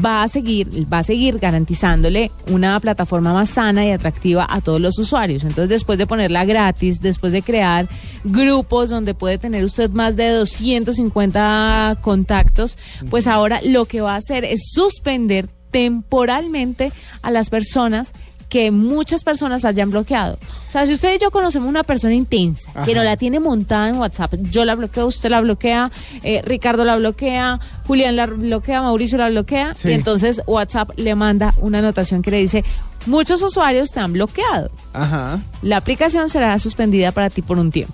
[0.04, 4.80] va a seguir, va a seguir garantizándole una plataforma más sana y atractiva a todos
[4.80, 5.44] los usuarios.
[5.44, 7.88] Entonces, después de ponerla gratis, después de crear
[8.24, 12.78] grupos donde puede tener usted más de 250 contactos,
[13.10, 16.92] pues ahora lo que va a hacer es suspender temporalmente
[17.22, 18.14] a las personas
[18.50, 20.38] que muchas personas hayan bloqueado.
[20.68, 22.94] O sea, si usted y yo conocemos una persona intensa, que Ajá.
[22.96, 25.92] no la tiene montada en WhatsApp, yo la bloqueo, usted la bloquea,
[26.24, 29.90] eh, Ricardo la bloquea, Julián la bloquea, Mauricio la bloquea, Sí.
[29.90, 32.64] y entonces WhatsApp le manda una anotación que le dice,
[33.06, 34.70] muchos usuarios te han bloqueado.
[34.94, 35.40] Ajá.
[35.62, 37.94] La aplicación será suspendida para ti por un tiempo.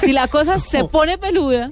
[0.00, 1.70] Si la cosa se pone peluda,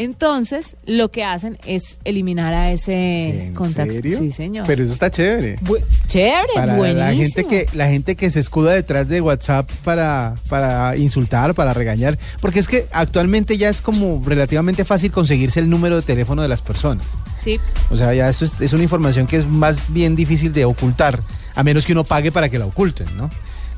[0.00, 3.92] entonces lo que hacen es eliminar a ese ¿En contacto.
[3.92, 4.16] serio?
[4.18, 4.64] Sí, señor.
[4.66, 5.58] Pero eso está chévere.
[5.58, 7.04] Bu- chévere, Para buenísimo.
[7.04, 11.74] la gente que la gente que se escuda detrás de WhatsApp para para insultar, para
[11.74, 16.42] regañar, porque es que actualmente ya es como relativamente fácil conseguirse el número de teléfono
[16.42, 17.04] de las personas.
[17.40, 17.58] Sí,
[17.90, 21.20] O sea, ya eso es, es una información que es más bien difícil de ocultar,
[21.54, 23.30] a menos que uno pague para que la oculten, ¿no?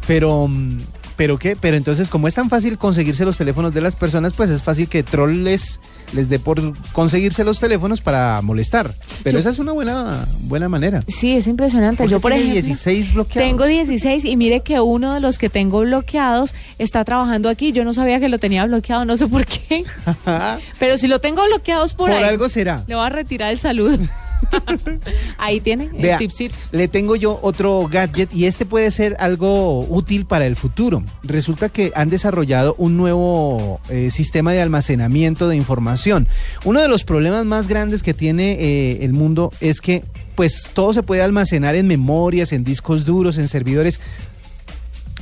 [0.07, 0.79] Pero, mm,
[1.21, 1.55] ¿pero qué?
[1.55, 4.89] Pero entonces, como es tan fácil conseguirse los teléfonos de las personas, pues es fácil
[4.89, 5.79] que troll les,
[6.15, 8.95] les dé por conseguirse los teléfonos para molestar.
[9.23, 11.03] Pero Yo- esa es una buena, buena manera.
[11.09, 11.99] sí, es impresionante.
[11.99, 13.47] ¿Por qué Yo, por ejemplo, 16 bloqueados?
[13.51, 17.73] tengo 16 y mire que uno de los que tengo bloqueados está trabajando aquí.
[17.73, 19.85] Yo no sabía que lo tenía bloqueado, no sé por qué.
[20.79, 22.83] Pero si lo tengo bloqueados por, Por ahí, algo será.
[22.87, 23.99] le voy a retirar el saludo.
[25.39, 26.55] ahí tiene el Vea, tipcito.
[26.73, 31.03] le tengo yo otro gadget y este puede ser algo útil para el futuro.
[31.23, 36.29] Resulta que han desarrollado un nuevo eh, sistema de almacenamiento de información.
[36.65, 40.95] Uno de los problemas más grandes que tiene eh, el mundo es que pues todo
[40.95, 44.01] se puede almacenar en memorias, en discos duros, en servidores,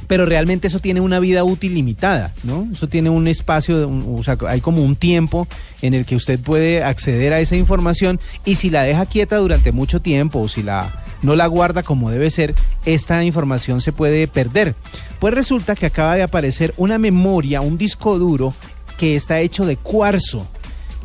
[0.08, 2.66] pero realmente eso tiene una vida útil limitada, ¿no?
[2.72, 5.46] Eso tiene un espacio, o sea, hay como un tiempo
[5.82, 9.70] en el que usted puede acceder a esa información y si la deja quieta durante
[9.70, 12.54] mucho tiempo o si la no la guarda como debe ser,
[12.84, 14.74] esta información se puede perder.
[15.18, 18.54] Pues resulta que acaba de aparecer una memoria, un disco duro
[18.96, 20.48] que está hecho de cuarzo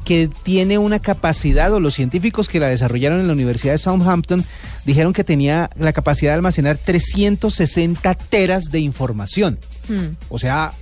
[0.03, 4.43] que tiene una capacidad, o los científicos que la desarrollaron en la Universidad de Southampton
[4.85, 9.59] dijeron que tenía la capacidad de almacenar 360 teras de información.
[9.87, 10.15] Hmm.
[10.29, 10.73] O sea,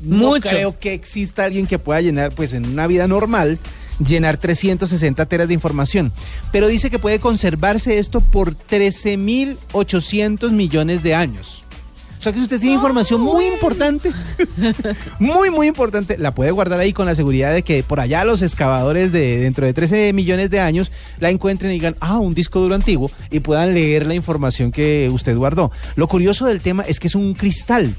[0.00, 0.48] no Mucho.
[0.48, 3.58] creo que exista alguien que pueda llenar, pues en una vida normal,
[4.04, 6.12] llenar 360 teras de información.
[6.52, 11.64] Pero dice que puede conservarse esto por 13.800 millones de años.
[12.18, 14.12] O sea que si usted tiene información muy importante,
[15.20, 18.42] muy, muy importante, la puede guardar ahí con la seguridad de que por allá los
[18.42, 20.90] excavadores de dentro de 13 millones de años
[21.20, 25.08] la encuentren y digan, ah, un disco duro antiguo, y puedan leer la información que
[25.12, 25.70] usted guardó.
[25.94, 27.94] Lo curioso del tema es que es un cristal,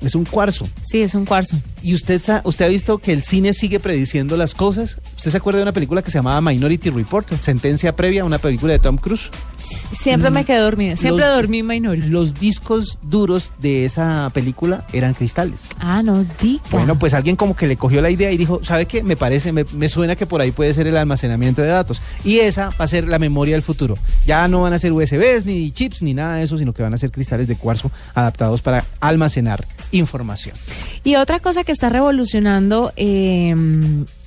[0.00, 0.68] es un cuarzo.
[0.84, 1.56] Sí, es un cuarzo.
[1.82, 5.00] ¿Y usted, usted ha visto que el cine sigue prediciendo las cosas?
[5.16, 7.28] ¿Usted se acuerda de una película que se llamaba Minority Report?
[7.40, 9.30] Sentencia previa, una película de Tom Cruise.
[9.92, 10.96] Siempre me quedé dormida.
[10.96, 12.08] Siempre Los- dormí Minority.
[12.08, 15.68] Los discos duros de esa película eran cristales.
[15.80, 16.62] Ah, no, diga.
[16.70, 19.02] Bueno, pues alguien como que le cogió la idea y dijo, ¿sabe qué?
[19.02, 22.00] Me parece, me, me suena que por ahí puede ser el almacenamiento de datos.
[22.24, 23.96] Y esa va a ser la memoria del futuro.
[24.26, 26.94] Ya no van a ser USBs, ni chips, ni nada de eso, sino que van
[26.94, 30.54] a ser cristales de cuarzo adaptados para almacenar información.
[31.04, 33.54] Y otra cosa que está revolucionando eh,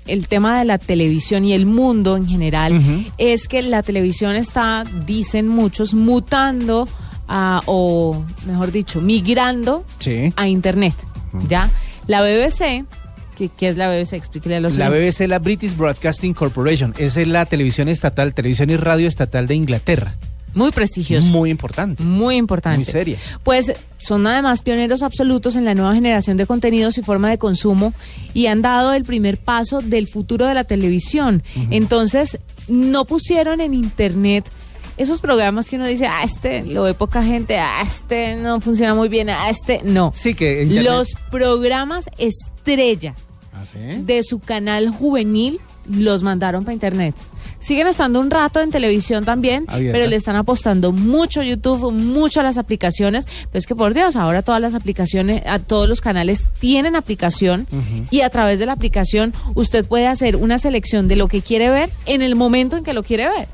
[0.08, 4.84] el tema de la televisión y el mundo en general es que la televisión está,
[5.06, 6.88] dicen muchos, mutando
[7.28, 10.34] a- o, mejor dicho, migrando Sí.
[10.36, 10.94] a Internet.
[11.48, 11.70] ¿Ya?
[12.08, 12.84] La BBC,
[13.38, 14.14] ¿qué, es la BBC?
[14.18, 15.16] Explíquele a los La oyentes.
[15.18, 19.56] BBC, la British Broadcasting Corporation, esa es la televisión estatal, televisión y radio estatal de
[19.56, 20.16] Inglaterra.
[20.54, 21.28] Muy prestigioso.
[21.30, 22.04] Muy importante.
[22.04, 22.78] Muy importante.
[22.80, 23.18] Muy seria.
[23.44, 27.94] Pues son además pioneros absolutos en la nueva generación de contenidos y forma de consumo
[28.34, 31.44] y han dado el primer paso del futuro de la televisión.
[31.70, 34.50] Entonces, no pusieron en internet
[34.98, 38.94] esos programas que uno dice, ah, este lo ve poca gente, ah, este no funciona
[38.94, 40.12] muy bien, ah, este no.
[40.16, 43.16] Sí, que Internet- Los programas estrella
[43.54, 43.80] ¿Ah, sí?
[44.04, 47.16] de su canal juvenil los mandaron para internet.
[47.62, 49.98] Siguen estando un rato en televisión también, Abierta.
[49.98, 53.26] pero le están apostando mucho a YouTube, mucho a las aplicaciones.
[53.52, 57.68] Pues que por Dios, ahora todas las aplicaciones, a todos los canales tienen aplicación
[58.10, 61.70] y a través de la aplicación usted puede hacer una selección de lo que quiere
[61.70, 63.48] ver en el momento en que lo quiere ver.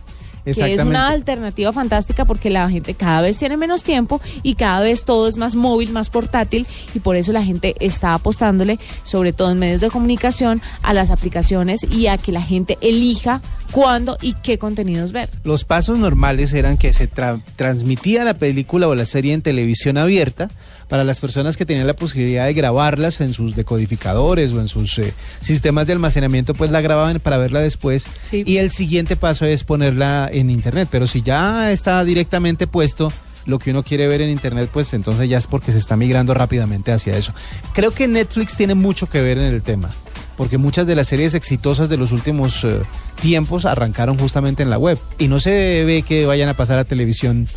[0.55, 4.79] Que es una alternativa fantástica porque la gente cada vez tiene menos tiempo y cada
[4.81, 9.33] vez todo es más móvil, más portátil y por eso la gente está apostándole, sobre
[9.33, 13.41] todo en medios de comunicación, a las aplicaciones y a que la gente elija
[13.71, 15.29] cuándo y qué contenidos ver.
[15.43, 19.97] Los pasos normales eran que se tra- transmitía la película o la serie en televisión
[19.97, 20.49] abierta
[20.87, 24.97] para las personas que tenían la posibilidad de grabarlas en sus decodificadores o en sus
[24.99, 28.05] eh, sistemas de almacenamiento, pues la grababan para verla después.
[28.23, 28.43] Sí.
[28.45, 30.87] Y el siguiente paso es ponerla en internet.
[30.91, 33.11] Pero si ya está directamente puesto
[33.45, 36.33] lo que uno quiere ver en internet, pues entonces ya es porque se está migrando
[36.33, 37.33] rápidamente hacia eso.
[37.73, 39.89] Creo que Netflix tiene mucho que ver en el tema
[40.37, 42.81] porque muchas de las series exitosas de los últimos eh,
[43.19, 46.85] tiempos arrancaron justamente en la web y no se ve que vayan a pasar a
[46.85, 47.47] televisión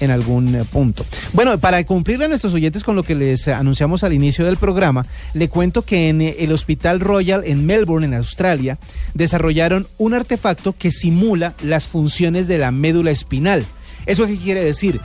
[0.00, 1.04] en algún eh, punto.
[1.32, 5.06] Bueno, para cumplirle a nuestros oyentes con lo que les anunciamos al inicio del programa,
[5.34, 8.78] le cuento que en eh, el Hospital Royal en Melbourne, en Australia,
[9.14, 13.64] desarrollaron un artefacto que simula las funciones de la médula espinal.
[14.06, 15.00] ¿Eso qué quiere decir?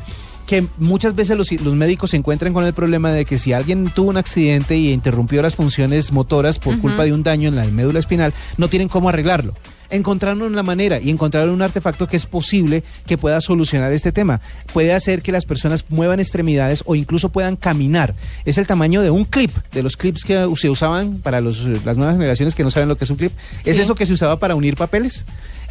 [0.51, 3.89] que muchas veces los, los médicos se encuentran con el problema de que si alguien
[3.89, 7.63] tuvo un accidente y interrumpió las funciones motoras por culpa de un daño en la
[7.65, 9.53] médula espinal, no tienen cómo arreglarlo.
[9.91, 14.41] Encontraron la manera y encontraron un artefacto que es posible que pueda solucionar este tema.
[14.73, 18.15] Puede hacer que las personas muevan extremidades o incluso puedan caminar.
[18.45, 21.97] Es el tamaño de un clip, de los clips que se usaban para los- las
[21.97, 23.31] nuevas generaciones que no saben lo que es un clip.
[23.65, 23.81] Es Sí.
[23.83, 25.25] eso que se usaba para unir papeles.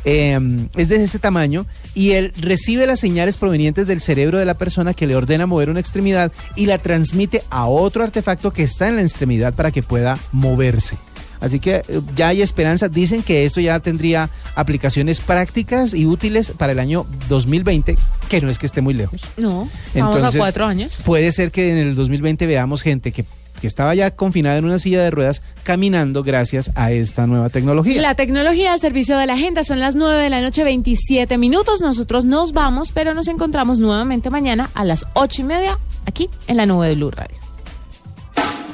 [0.05, 0.39] Eh,
[0.77, 4.95] es de ese tamaño y él recibe las señales provenientes del cerebro de la persona
[4.95, 8.97] que le ordena mover una extremidad y la transmite a otro artefacto que está en
[8.97, 10.97] la extremidad para que pueda moverse.
[11.41, 12.89] Así que eh, ya hay esperanza.
[12.89, 17.97] Dicen que esto ya tendría aplicaciones prácticas y útiles para el año 2020,
[18.29, 19.23] que no es que esté muy lejos.
[19.37, 20.95] No, estamos a cuatro años.
[21.05, 23.25] Puede ser que en el 2020 veamos gente que,
[23.61, 28.01] que estaba ya confinada en una silla de ruedas caminando gracias a esta nueva tecnología.
[28.01, 31.81] La tecnología al servicio de la agenda son las 9 de la noche, 27 minutos.
[31.81, 36.59] Nosotros nos vamos, pero nos encontramos nuevamente mañana a las ocho y media aquí en
[36.59, 37.40] la nube de Blue Radio.